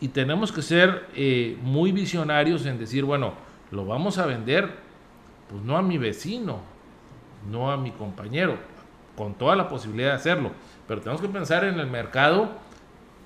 y 0.00 0.08
tenemos 0.08 0.52
que 0.52 0.62
ser 0.62 1.06
eh, 1.14 1.58
muy 1.62 1.92
visionarios 1.92 2.66
en 2.66 2.78
decir, 2.78 3.04
bueno, 3.04 3.34
lo 3.70 3.84
vamos 3.84 4.18
a 4.18 4.26
vender, 4.26 4.70
pues 5.48 5.62
no 5.62 5.76
a 5.76 5.82
mi 5.82 5.98
vecino, 5.98 6.60
no 7.50 7.70
a 7.70 7.76
mi 7.76 7.90
compañero, 7.90 8.56
con 9.16 9.34
toda 9.34 9.56
la 9.56 9.68
posibilidad 9.68 10.10
de 10.10 10.16
hacerlo, 10.16 10.52
pero 10.86 11.00
tenemos 11.00 11.20
que 11.20 11.28
pensar 11.28 11.64
en 11.64 11.78
el 11.80 11.86
mercado 11.88 12.50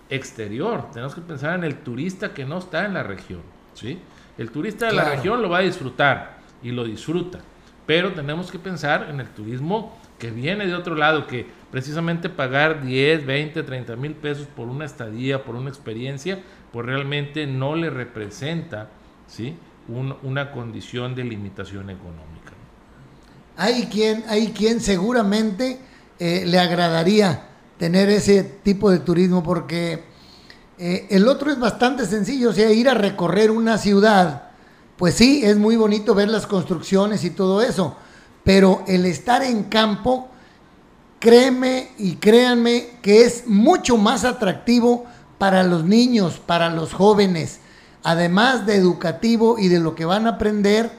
exterior, 0.09 0.91
tenemos 0.93 1.15
que 1.15 1.21
pensar 1.21 1.55
en 1.55 1.65
el 1.65 1.77
turista 1.79 2.33
que 2.33 2.45
no 2.45 2.59
está 2.59 2.87
en 2.87 2.95
la 2.95 3.03
región, 3.03 3.43
¿sí? 3.75 3.99
El 4.39 4.51
turista 4.51 4.87
de 4.87 4.95
la 4.95 5.05
región 5.05 5.43
lo 5.43 5.51
va 5.51 5.59
a 5.59 5.63
disfrutar 5.63 6.39
y 6.63 6.71
lo 6.71 6.85
disfruta, 6.85 7.41
pero 7.87 8.13
tenemos 8.13 8.51
que 8.51 8.59
pensar 8.59 9.09
en 9.11 9.21
el 9.21 9.29
turismo 9.29 9.99
que 10.19 10.31
viene 10.31 10.67
de 10.67 10.75
otro 10.75 10.95
lado, 10.95 11.27
que 11.27 11.47
precisamente 11.73 12.29
pagar 12.29 12.85
10, 12.85 13.27
20, 13.27 13.63
30 13.63 13.97
mil 13.97 14.15
pesos 14.15 14.47
por 14.47 14.69
una 14.69 14.85
estadía, 14.85 15.43
por 15.43 15.57
una 15.57 15.71
experiencia, 15.71 16.41
pues 16.71 16.87
realmente 16.87 17.47
no 17.49 17.75
le 17.75 17.91
representa, 17.91 18.91
¿sí? 19.27 19.57
una 19.89 20.53
condición 20.53 21.17
de 21.17 21.25
limitación 21.25 21.91
económica. 21.91 22.53
Hay 23.57 23.87
quien, 23.87 24.23
hay 24.29 24.53
quien 24.53 24.81
seguramente 24.81 25.79
eh, 26.19 26.45
le 26.47 26.59
agradaría 26.59 27.49
tener 27.79 28.09
ese 28.11 28.45
tipo 28.45 28.91
de 28.91 29.01
turismo 29.01 29.43
porque 29.43 30.05
eh, 30.79 31.07
el 31.11 31.27
otro 31.27 31.51
es 31.51 31.59
bastante 31.59 32.07
sencillo, 32.07 32.51
o 32.51 32.53
sea, 32.53 32.71
ir 32.71 32.89
a 32.89 32.95
recorrer 32.95 33.51
una 33.51 33.79
ciudad, 33.79 34.51
pues 34.97 35.15
sí, 35.15 35.43
es 35.43 35.57
muy 35.57 35.77
bonito 35.77 36.15
ver 36.15 36.29
las 36.29 36.47
construcciones 36.47 37.25
y 37.25 37.31
todo 37.31 37.63
eso, 37.63 37.97
pero 38.45 38.85
el 38.87 39.05
estar 39.07 39.43
en 39.43 39.65
campo, 39.65 40.29
créeme 41.23 41.93
y 41.99 42.17
créanme 42.17 42.99
que 43.01 43.23
es 43.23 43.47
mucho 43.47 43.97
más 43.97 44.25
atractivo 44.25 45.07
para 45.39 45.63
los 45.63 45.85
niños, 45.85 46.41
para 46.45 46.69
los 46.69 46.93
jóvenes, 46.93 47.61
además 48.03 48.67
de 48.67 48.75
educativo 48.75 49.57
y 49.57 49.69
de 49.69 49.79
lo 49.79 49.95
que 49.95 50.05
van 50.05 50.27
a 50.27 50.31
aprender, 50.31 50.91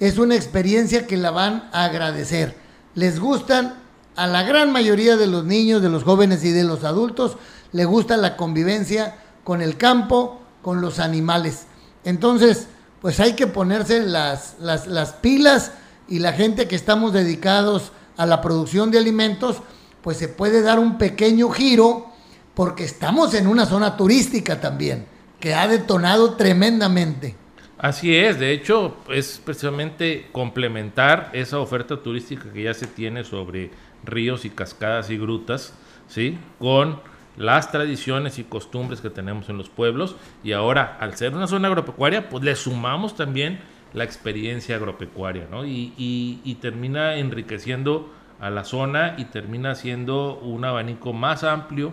es 0.00 0.18
una 0.18 0.34
experiencia 0.34 1.06
que 1.06 1.16
la 1.16 1.30
van 1.30 1.70
a 1.72 1.84
agradecer. 1.84 2.56
Les 2.96 3.20
gustan 3.20 3.76
a 4.16 4.26
la 4.26 4.42
gran 4.42 4.72
mayoría 4.72 5.16
de 5.16 5.28
los 5.28 5.44
niños, 5.44 5.82
de 5.82 5.88
los 5.88 6.02
jóvenes 6.02 6.42
y 6.42 6.50
de 6.50 6.64
los 6.64 6.82
adultos, 6.82 7.36
le 7.70 7.84
gusta 7.84 8.16
la 8.16 8.36
convivencia 8.36 9.18
con 9.44 9.62
el 9.62 9.76
campo, 9.76 10.40
con 10.62 10.80
los 10.80 10.98
animales. 10.98 11.66
Entonces, 12.02 12.66
pues 13.00 13.20
hay 13.20 13.34
que 13.34 13.46
ponerse 13.46 14.00
las, 14.00 14.56
las, 14.58 14.88
las 14.88 15.12
pilas 15.12 15.70
y 16.08 16.18
la 16.18 16.32
gente 16.32 16.66
que 16.66 16.74
estamos 16.74 17.12
dedicados 17.12 17.92
a 18.20 18.26
la 18.26 18.42
producción 18.42 18.90
de 18.90 18.98
alimentos, 18.98 19.62
pues 20.02 20.18
se 20.18 20.28
puede 20.28 20.60
dar 20.60 20.78
un 20.78 20.98
pequeño 20.98 21.48
giro 21.48 22.08
porque 22.54 22.84
estamos 22.84 23.32
en 23.32 23.46
una 23.46 23.64
zona 23.64 23.96
turística 23.96 24.60
también 24.60 25.06
que 25.40 25.54
ha 25.54 25.66
detonado 25.66 26.34
tremendamente. 26.34 27.34
Así 27.78 28.14
es, 28.14 28.38
de 28.38 28.52
hecho 28.52 28.98
es 29.08 29.40
precisamente 29.42 30.28
complementar 30.32 31.30
esa 31.32 31.60
oferta 31.60 31.96
turística 31.96 32.52
que 32.52 32.64
ya 32.64 32.74
se 32.74 32.86
tiene 32.86 33.24
sobre 33.24 33.70
ríos 34.04 34.44
y 34.44 34.50
cascadas 34.50 35.08
y 35.08 35.16
grutas, 35.16 35.72
¿sí? 36.06 36.36
Con 36.58 37.00
las 37.38 37.72
tradiciones 37.72 38.38
y 38.38 38.44
costumbres 38.44 39.00
que 39.00 39.08
tenemos 39.08 39.48
en 39.48 39.56
los 39.56 39.70
pueblos 39.70 40.14
y 40.44 40.52
ahora 40.52 40.98
al 41.00 41.16
ser 41.16 41.34
una 41.34 41.46
zona 41.46 41.68
agropecuaria 41.68 42.28
pues 42.28 42.44
le 42.44 42.54
sumamos 42.54 43.16
también 43.16 43.60
la 43.92 44.04
experiencia 44.04 44.76
agropecuaria, 44.76 45.46
¿no? 45.50 45.64
Y, 45.64 45.92
y 45.96 46.54
termina 46.56 47.16
enriqueciendo 47.16 48.12
a 48.40 48.50
la 48.50 48.64
zona 48.64 49.14
y 49.18 49.26
termina 49.26 49.74
siendo 49.74 50.38
un 50.38 50.64
abanico 50.64 51.12
más 51.12 51.44
amplio 51.44 51.92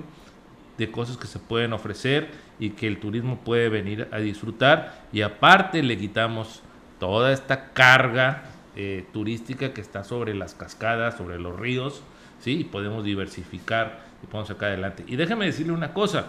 de 0.78 0.92
cosas 0.92 1.18
que 1.18 1.28
se 1.28 1.40
pueden 1.40 1.74
ofrecer 1.74 2.30
y 2.60 2.72
que 2.72 2.88
el 2.88 3.00
turismo 3.00 3.40
puede 3.40 3.70
venir 3.70 4.08
a 4.12 4.18
disfrutar 4.18 5.08
y 5.12 5.22
aparte 5.22 5.84
le 5.84 5.98
quitamos 5.98 6.62
toda 7.00 7.32
esta 7.32 7.74
carga 7.74 8.44
eh, 8.76 9.06
turística 9.12 9.74
que 9.74 9.82
está 9.82 10.04
sobre 10.04 10.34
las 10.34 10.54
cascadas, 10.54 11.18
sobre 11.18 11.40
los 11.40 11.60
ríos, 11.60 12.04
¿sí? 12.40 12.60
y 12.60 12.64
podemos 12.64 13.04
diversificar 13.04 14.02
y 14.24 14.28
podemos 14.28 14.48
sacar 14.48 14.70
adelante. 14.70 15.04
Y 15.08 15.16
déjeme 15.16 15.46
decirle 15.46 15.74
una 15.74 15.94
cosa, 15.94 16.28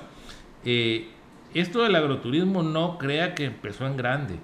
eh, 0.64 1.08
esto 1.54 1.82
del 1.82 1.94
agroturismo 1.94 2.62
no 2.62 2.98
crea 2.98 3.34
que 3.34 3.44
empezó 3.44 3.86
en 3.86 3.96
grande. 3.96 4.34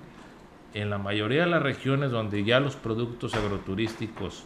En 0.75 0.91
la 0.91 0.99
mayoría 0.99 1.45
de 1.45 1.51
las 1.51 1.63
regiones 1.63 2.11
donde 2.11 2.45
ya 2.45 2.61
los 2.61 2.77
productos 2.77 3.35
agroturísticos 3.35 4.45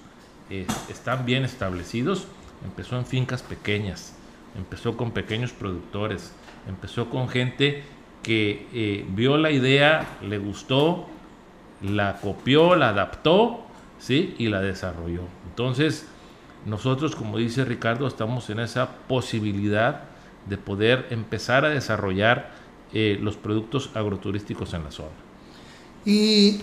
eh, 0.51 0.67
están 0.89 1.25
bien 1.27 1.45
establecidos, 1.45 2.27
empezó 2.65 2.97
en 2.97 3.07
fincas 3.07 3.43
pequeñas 3.43 4.15
empezó 4.57 4.97
con 4.97 5.13
pequeños 5.13 5.53
productores, 5.53 6.33
empezó 6.69 7.11
con 7.11 7.29
gente 7.29 7.83
que 8.23 8.67
eh, 8.73 9.07
vio 9.11 9.37
la 9.37 9.51
idea, 9.51 10.19
le 10.23 10.39
gustó, 10.39 11.07
la 11.83 12.19
copió, 12.21 12.77
la 12.77 12.91
adaptó, 12.91 13.61
¿sí? 13.99 14.35
Y 14.39 14.49
la 14.49 14.61
desarrolló. 14.61 15.23
Entonces, 15.49 16.09
nosotros, 16.67 17.15
como 17.15 17.39
dice 17.39 17.65
Ricardo, 17.65 18.07
estamos 18.07 18.51
en 18.51 18.61
esa 18.61 18.91
posibilidad 19.09 20.03
de 20.47 20.59
poder 20.59 21.07
empezar 21.11 21.65
a 21.65 21.69
desarrollar 21.69 22.51
eh, 22.93 23.19
los 23.21 23.37
productos 23.37 23.91
agroturísticos 23.95 24.75
en 24.75 24.85
la 24.85 24.91
zona. 24.91 25.28
Y 26.05 26.63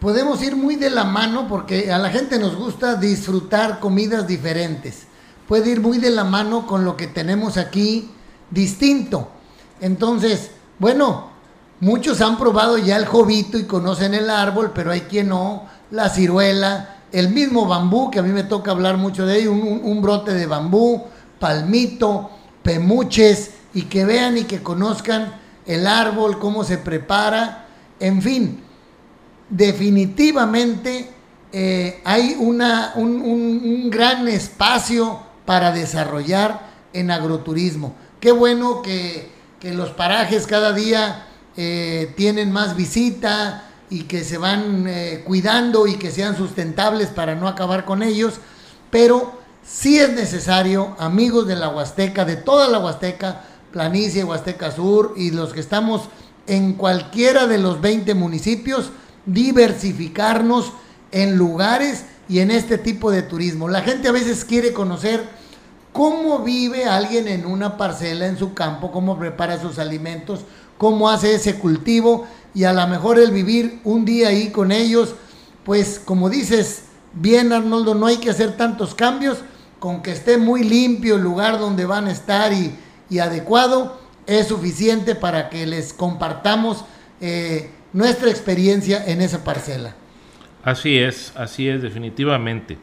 podemos 0.00 0.42
ir 0.42 0.56
muy 0.56 0.76
de 0.76 0.90
la 0.90 1.04
mano 1.04 1.46
porque 1.48 1.92
a 1.92 1.98
la 1.98 2.10
gente 2.10 2.38
nos 2.38 2.56
gusta 2.56 2.96
disfrutar 2.96 3.80
comidas 3.80 4.26
diferentes 4.26 5.06
puede 5.52 5.70
ir 5.70 5.82
muy 5.82 5.98
de 5.98 6.10
la 6.10 6.24
mano 6.24 6.66
con 6.66 6.84
lo 6.84 6.96
que 6.96 7.06
tenemos 7.06 7.58
aquí 7.58 8.10
distinto. 8.50 9.28
Entonces, 9.82 10.50
bueno, 10.78 11.28
muchos 11.80 12.22
han 12.22 12.38
probado 12.38 12.78
ya 12.78 12.96
el 12.96 13.04
jovito 13.04 13.58
y 13.58 13.64
conocen 13.64 14.14
el 14.14 14.30
árbol, 14.30 14.72
pero 14.74 14.92
hay 14.92 15.02
quien 15.02 15.28
no, 15.28 15.64
la 15.90 16.08
ciruela, 16.08 16.96
el 17.12 17.28
mismo 17.28 17.66
bambú, 17.66 18.10
que 18.10 18.20
a 18.20 18.22
mí 18.22 18.30
me 18.30 18.44
toca 18.44 18.70
hablar 18.70 18.96
mucho 18.96 19.26
de 19.26 19.40
ello, 19.40 19.52
un, 19.52 20.00
brote 20.00 20.32
de 20.32 20.46
bambú, 20.46 21.04
palmito, 21.38 22.30
pemuches, 22.62 23.50
y 23.74 23.82
que 23.82 24.06
vean 24.06 24.38
y 24.38 24.44
que 24.44 24.62
conozcan 24.62 25.34
el 25.66 25.86
árbol, 25.86 26.38
cómo 26.38 26.64
se 26.64 26.78
prepara, 26.78 27.66
en 28.00 28.22
fin, 28.22 28.61
definitivamente 29.52 31.08
eh, 31.52 32.00
hay 32.04 32.34
una, 32.38 32.92
un, 32.96 33.20
un 33.20 33.90
gran 33.90 34.26
espacio 34.26 35.20
para 35.44 35.70
desarrollar 35.70 36.72
en 36.92 37.10
agroturismo. 37.10 37.94
Qué 38.20 38.32
bueno 38.32 38.82
que, 38.82 39.30
los 39.62 39.90
parajes 39.90 40.48
cada 40.48 40.72
día 40.72 41.26
eh, 41.56 42.12
tienen 42.16 42.50
más 42.50 42.74
visita 42.74 43.70
y 43.90 44.04
que 44.04 44.24
se 44.24 44.36
van 44.36 44.86
eh, 44.88 45.22
cuidando 45.24 45.86
y 45.86 45.98
que 45.98 46.10
sean 46.10 46.36
sustentables 46.36 47.10
para 47.10 47.36
no 47.36 47.46
acabar 47.46 47.84
con 47.84 48.02
ellos, 48.02 48.40
pero 48.90 49.38
sí 49.64 50.00
es 50.00 50.12
necesario, 50.14 50.96
amigos 50.98 51.46
de 51.46 51.54
la 51.54 51.68
Huasteca, 51.68 52.24
de 52.24 52.34
toda 52.34 52.66
la 52.68 52.80
Huasteca, 52.80 53.42
Planicie, 53.70 54.24
Huasteca 54.24 54.72
Sur 54.72 55.14
y 55.16 55.30
los 55.30 55.52
que 55.52 55.60
estamos 55.60 56.08
en 56.48 56.72
cualquiera 56.72 57.46
de 57.46 57.58
los 57.58 57.80
20 57.80 58.14
municipios, 58.14 58.90
diversificarnos 59.26 60.72
en 61.10 61.36
lugares 61.36 62.04
y 62.28 62.40
en 62.40 62.50
este 62.50 62.78
tipo 62.78 63.10
de 63.10 63.22
turismo. 63.22 63.68
La 63.68 63.82
gente 63.82 64.08
a 64.08 64.12
veces 64.12 64.44
quiere 64.44 64.72
conocer 64.72 65.28
cómo 65.92 66.40
vive 66.40 66.86
alguien 66.86 67.28
en 67.28 67.46
una 67.46 67.76
parcela, 67.76 68.26
en 68.26 68.38
su 68.38 68.54
campo, 68.54 68.90
cómo 68.90 69.18
prepara 69.18 69.60
sus 69.60 69.78
alimentos, 69.78 70.40
cómo 70.78 71.10
hace 71.10 71.34
ese 71.34 71.58
cultivo 71.58 72.26
y 72.54 72.64
a 72.64 72.72
lo 72.72 72.86
mejor 72.86 73.18
el 73.18 73.30
vivir 73.30 73.80
un 73.84 74.04
día 74.04 74.28
ahí 74.28 74.50
con 74.50 74.72
ellos, 74.72 75.14
pues 75.64 76.00
como 76.04 76.28
dices 76.28 76.84
bien 77.12 77.52
Arnoldo, 77.52 77.94
no 77.94 78.06
hay 78.06 78.16
que 78.16 78.30
hacer 78.30 78.56
tantos 78.56 78.94
cambios, 78.94 79.38
con 79.78 80.02
que 80.02 80.12
esté 80.12 80.38
muy 80.38 80.62
limpio 80.62 81.16
el 81.16 81.22
lugar 81.22 81.58
donde 81.58 81.86
van 81.86 82.06
a 82.06 82.12
estar 82.12 82.52
y, 82.52 83.18
adecuado, 83.18 83.98
es 84.26 84.46
suficiente 84.46 85.14
para 85.14 85.50
que 85.50 85.66
les 85.66 85.92
compartamos 85.92 86.84
eh, 87.20 87.70
nuestra 87.92 88.30
experiencia 88.30 89.04
en 89.04 89.20
esa 89.20 89.44
parcela. 89.44 89.94
Así 90.62 90.98
es, 90.98 91.32
así 91.36 91.68
es, 91.68 91.82
definitivamente. 91.82 92.78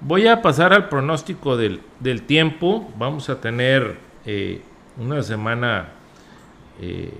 Voy 0.00 0.26
a 0.26 0.42
pasar 0.42 0.72
al 0.72 0.88
pronóstico 0.88 1.56
del, 1.56 1.80
del 2.00 2.22
tiempo. 2.22 2.92
Vamos 2.98 3.30
a 3.30 3.40
tener 3.40 3.96
eh, 4.26 4.60
una 4.98 5.22
semana 5.22 5.88
eh, 6.80 7.12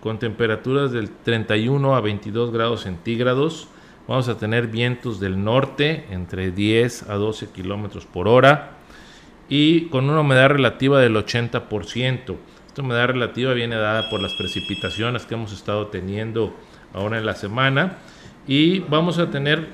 con 0.00 0.18
temperaturas 0.18 0.92
del 0.92 1.10
31 1.10 1.94
a 1.94 2.00
22 2.00 2.52
grados 2.52 2.82
centígrados. 2.82 3.68
Vamos 4.08 4.28
a 4.28 4.38
tener 4.38 4.66
vientos 4.66 5.20
del 5.20 5.44
norte 5.44 6.06
entre 6.10 6.50
10 6.50 7.08
a 7.10 7.14
12 7.14 7.50
kilómetros 7.50 8.06
por 8.06 8.26
hora 8.26 8.72
y 9.48 9.86
con 9.88 10.08
una 10.08 10.20
humedad 10.20 10.48
relativa 10.48 11.00
del 11.00 11.14
80%. 11.16 12.36
Esta 12.80 12.86
humedad 12.86 13.08
relativa 13.08 13.52
viene 13.52 13.76
dada 13.76 14.08
por 14.08 14.22
las 14.22 14.32
precipitaciones 14.32 15.26
que 15.26 15.34
hemos 15.34 15.52
estado 15.52 15.88
teniendo 15.88 16.56
ahora 16.94 17.18
en 17.18 17.26
la 17.26 17.34
semana 17.34 17.98
y 18.46 18.78
vamos 18.78 19.18
a 19.18 19.30
tener 19.30 19.68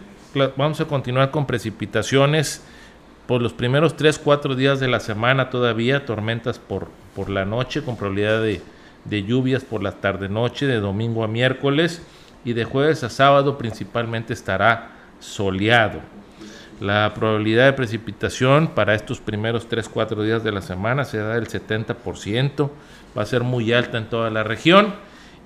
vamos 0.57 0.81
a 0.81 0.87
continuar 0.87 1.31
con 1.31 1.47
precipitaciones 1.47 2.65
por 3.29 3.41
los 3.43 3.53
primeros 3.53 3.97
3 3.97 4.19
4 4.19 4.57
días 4.57 4.81
de 4.81 4.89
la 4.89 4.99
semana 4.99 5.51
todavía 5.51 6.05
tormentas 6.05 6.59
por 6.59 6.89
por 7.15 7.31
la 7.31 7.45
noche 7.45 7.85
con 7.85 7.97
probabilidad 7.97 8.43
de, 8.43 8.61
de 9.05 9.23
lluvias 9.23 9.63
por 9.63 9.85
la 9.85 9.93
tarde 9.93 10.29
noche 10.29 10.67
de 10.67 10.81
domingo 10.81 11.23
a 11.23 11.29
miércoles 11.29 12.03
y 12.45 12.55
de 12.55 12.65
jueves 12.65 13.05
a 13.05 13.09
sábado 13.09 13.57
principalmente 13.57 14.33
estará 14.33 14.97
soleado. 15.21 16.01
La 16.81 17.15
probabilidad 17.15 17.67
de 17.67 17.73
precipitación 17.73 18.69
para 18.69 18.95
estos 18.95 19.21
primeros 19.21 19.69
3-4 19.69 20.23
días 20.23 20.45
de 20.45 20.53
la 20.53 20.61
semana 20.61 21.05
será 21.05 21.35
del 21.35 21.49
70%, 21.49 22.71
va 23.17 23.23
a 23.23 23.27
ser 23.27 23.43
muy 23.43 23.73
alta 23.73 23.99
en 23.99 24.09
toda 24.09 24.31
la 24.31 24.43
región. 24.43 24.95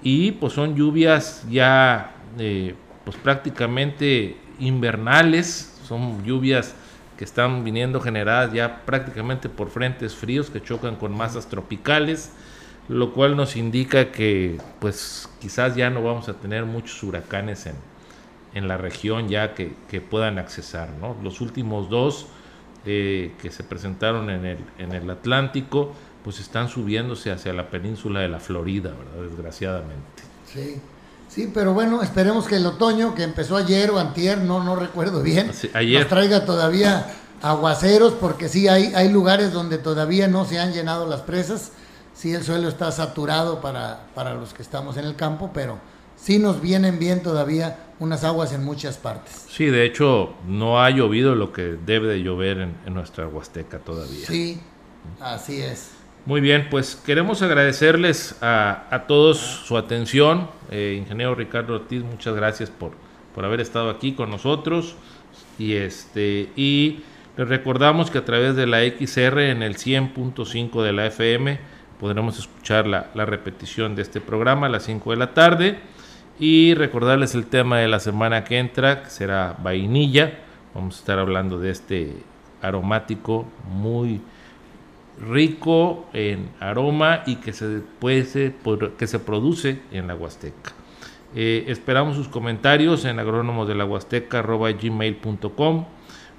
Y 0.03 0.33
pues 0.33 0.55
son 0.55 0.75
lluvias 0.75 1.45
ya 1.49 2.12
eh, 2.38 2.75
pues 3.05 3.16
prácticamente 3.16 4.37
invernales, 4.59 5.79
son 5.87 6.25
lluvias 6.25 6.75
que 7.16 7.25
están 7.25 7.64
viniendo 7.64 8.01
generadas 8.01 8.53
ya 8.53 8.83
prácticamente 8.85 9.49
por 9.49 9.69
frentes 9.71 10.14
fríos 10.14 10.51
que 10.51 10.62
chocan 10.62 10.97
con 10.97 11.16
masas 11.16 11.49
tropicales 11.49 12.33
lo 12.90 13.12
cual 13.12 13.37
nos 13.37 13.55
indica 13.55 14.11
que 14.11 14.59
pues 14.81 15.29
quizás 15.40 15.77
ya 15.77 15.90
no 15.90 16.03
vamos 16.03 16.29
a 16.29 16.35
tener 16.35 16.64
muchos 16.64 17.01
huracanes 17.05 17.66
en, 17.66 17.77
en 18.55 18.69
la 18.69 18.77
región 18.77 19.29
ya 19.29 19.55
que, 19.55 19.75
que 19.89 20.01
puedan 20.01 20.39
accesar. 20.39 20.91
¿no? 21.01 21.17
Los 21.23 21.41
últimos 21.41 21.89
dos 21.89 22.27
eh, 22.85 23.35
que 23.41 23.51
se 23.51 23.63
presentaron 23.65 24.31
en 24.31 24.45
el, 24.45 24.59
en 24.79 24.93
el 24.93 25.09
Atlántico 25.11 25.93
pues 26.25 26.39
están 26.39 26.69
subiéndose 26.69 27.31
hacia 27.31 27.53
la 27.53 27.71
península 27.71 28.21
de 28.21 28.29
la 28.29 28.41
Florida, 28.41 28.91
¿verdad? 28.91 29.29
desgraciadamente. 29.29 30.23
Sí. 30.53 30.81
Sí, 31.29 31.49
pero 31.55 31.73
bueno, 31.73 32.03
esperemos 32.03 32.49
que 32.49 32.57
el 32.57 32.67
otoño 32.67 33.15
que 33.15 33.23
empezó 33.23 33.57
ayer 33.57 33.93
o 33.93 34.01
antier, 34.01 34.39
no, 34.39 34.65
no 34.65 34.75
recuerdo 34.75 35.23
bien, 35.23 35.53
ayer. 35.75 36.01
nos 36.01 36.09
traiga 36.09 36.45
todavía 36.45 37.07
aguaceros, 37.41 38.15
porque 38.15 38.49
sí 38.49 38.67
hay, 38.67 38.93
hay 38.97 39.13
lugares 39.13 39.53
donde 39.53 39.79
todavía 39.79 40.27
no 40.27 40.45
se 40.45 40.59
han 40.59 40.73
llenado 40.73 41.07
las 41.07 41.21
presas 41.21 41.71
sí 42.21 42.35
el 42.35 42.45
suelo 42.45 42.69
está 42.69 42.93
saturado 42.93 43.63
para, 43.63 44.09
para 44.15 44.35
los 44.35 44.53
que 44.53 44.63
estamos 44.63 44.99
en 44.99 45.07
el 45.07 45.17
campo, 45.17 45.51
pero 45.55 45.79
sí 46.17 46.39
nos 46.39 46.61
vienen 46.61 46.99
bien 46.99 47.23
todavía 47.23 47.79
unas 48.01 48.25
aguas 48.25 48.53
en 48.53 48.65
muchas 48.65 48.99
partes. 48.99 49.47
Sí, 49.49 49.67
de 49.67 49.85
hecho 49.85 50.35
no 50.49 50.83
ha 50.83 50.91
llovido 50.91 51.35
lo 51.37 51.53
que 51.53 51.77
debe 51.87 52.09
de 52.09 52.23
llover 52.23 52.59
en, 52.59 52.95
nuestra 52.95 53.29
Huasteca 53.29 53.79
todavía. 53.79 54.27
Sí, 54.27 54.61
así 55.21 55.63
es. 55.63 55.93
Muy 56.27 56.41
bien, 56.41 56.67
pues 56.71 56.97
queremos 56.97 57.41
agradecerles 57.43 58.37
a, 58.43 58.87
a 58.91 59.07
todos 59.07 59.39
su 59.39 59.79
atención. 59.79 60.49
Eh, 60.71 60.97
ingeniero 61.01 61.35
Ricardo 61.35 61.77
Ortiz, 61.77 62.03
muchas 62.03 62.35
gracias 62.35 62.71
por, 62.71 62.93
por 63.35 63.45
haber 63.45 63.61
estado 63.61 63.89
aquí 63.91 64.13
con 64.13 64.31
nosotros. 64.31 64.97
Y 65.59 65.75
este 65.75 66.51
y 66.57 67.05
les 67.37 67.49
recordamos 67.49 68.11
que 68.11 68.19
a 68.19 68.25
través 68.25 68.57
de 68.57 68.67
la 68.67 68.81
XR 68.81 69.51
en 69.51 69.63
el 69.63 69.77
100.5 69.77 70.83
de 70.83 70.93
la 70.93 71.07
FM 71.07 71.59
podremos 72.01 72.39
escuchar 72.39 72.87
la, 72.87 73.11
repetición 73.15 73.95
de 73.95 74.03
este 74.03 74.21
programa 74.21 74.67
a 74.67 74.71
las 74.71 74.85
5 74.85 75.11
de 75.11 75.17
la 75.17 75.35
tarde. 75.35 75.79
Y 76.40 76.72
recordarles 76.72 77.35
el 77.35 77.44
tema 77.44 77.81
de 77.81 77.88
la 77.88 78.00
semana 78.00 78.44
que 78.44 78.59
entra, 78.59 79.03
que 79.03 79.11
será 79.11 79.57
vainilla. 79.62 80.38
Vamos 80.74 80.96
a 80.96 80.98
estar 81.00 81.18
hablando 81.18 81.59
de 81.59 81.70
este 81.70 82.14
aromático 82.62 83.44
muy 83.68 84.22
rico 85.20 86.07
en 86.14 86.48
aroma 86.59 87.24
y 87.26 87.37
que 87.37 87.53
se, 87.53 87.83
puede, 87.98 88.55
que 88.96 89.07
se 89.07 89.18
produce 89.18 89.83
en 89.92 90.07
la 90.07 90.14
Huasteca. 90.14 90.72
Eh, 91.35 91.66
esperamos 91.68 92.16
sus 92.16 92.29
comentarios 92.29 93.05
en 93.05 93.18
agrónomos 93.18 93.68
de 93.68 93.74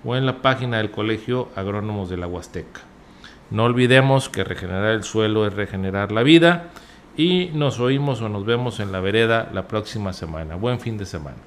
o 0.03 0.15
en 0.15 0.25
la 0.25 0.41
página 0.41 0.77
del 0.77 0.89
Colegio 0.89 1.49
Agrónomos 1.55 2.09
de 2.09 2.17
la 2.17 2.25
Huasteca. 2.25 2.81
No 3.51 3.65
olvidemos 3.65 4.29
que 4.29 4.43
regenerar 4.43 4.93
el 4.93 5.03
suelo 5.03 5.45
es 5.45 5.53
regenerar 5.53 6.11
la 6.11 6.23
vida 6.23 6.71
y 7.17 7.49
nos 7.53 7.79
oímos 7.79 8.21
o 8.21 8.29
nos 8.29 8.45
vemos 8.45 8.79
en 8.79 8.91
la 8.91 8.99
vereda 8.99 9.49
la 9.53 9.67
próxima 9.67 10.13
semana. 10.13 10.55
Buen 10.55 10.79
fin 10.79 10.97
de 10.97 11.05
semana. 11.05 11.37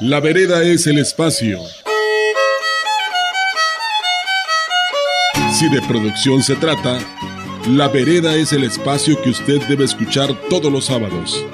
La 0.00 0.20
vereda 0.20 0.62
es 0.62 0.86
el 0.86 0.98
espacio 0.98 1.58
Si 5.58 5.68
de 5.68 5.82
producción 5.82 6.40
se 6.40 6.54
trata, 6.54 7.00
La 7.66 7.88
Vereda 7.88 8.36
es 8.36 8.52
el 8.52 8.62
espacio 8.62 9.20
que 9.20 9.30
usted 9.30 9.60
debe 9.66 9.86
escuchar 9.86 10.32
todos 10.48 10.70
los 10.70 10.84
sábados. 10.84 11.44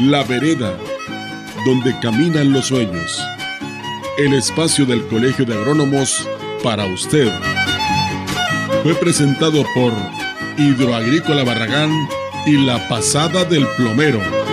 La 0.00 0.24
Vereda, 0.24 0.76
donde 1.64 1.96
caminan 2.00 2.52
los 2.52 2.66
sueños. 2.66 3.24
El 4.16 4.34
espacio 4.34 4.84
del 4.84 5.06
Colegio 5.06 5.44
de 5.44 5.54
Agrónomos 5.54 6.28
para 6.64 6.86
usted. 6.86 7.32
Fue 8.82 8.96
presentado 8.96 9.64
por 9.76 9.92
Hidroagrícola 10.56 11.44
Barragán 11.44 11.92
y 12.46 12.66
La 12.66 12.88
Pasada 12.88 13.44
del 13.44 13.64
Plomero. 13.76 14.47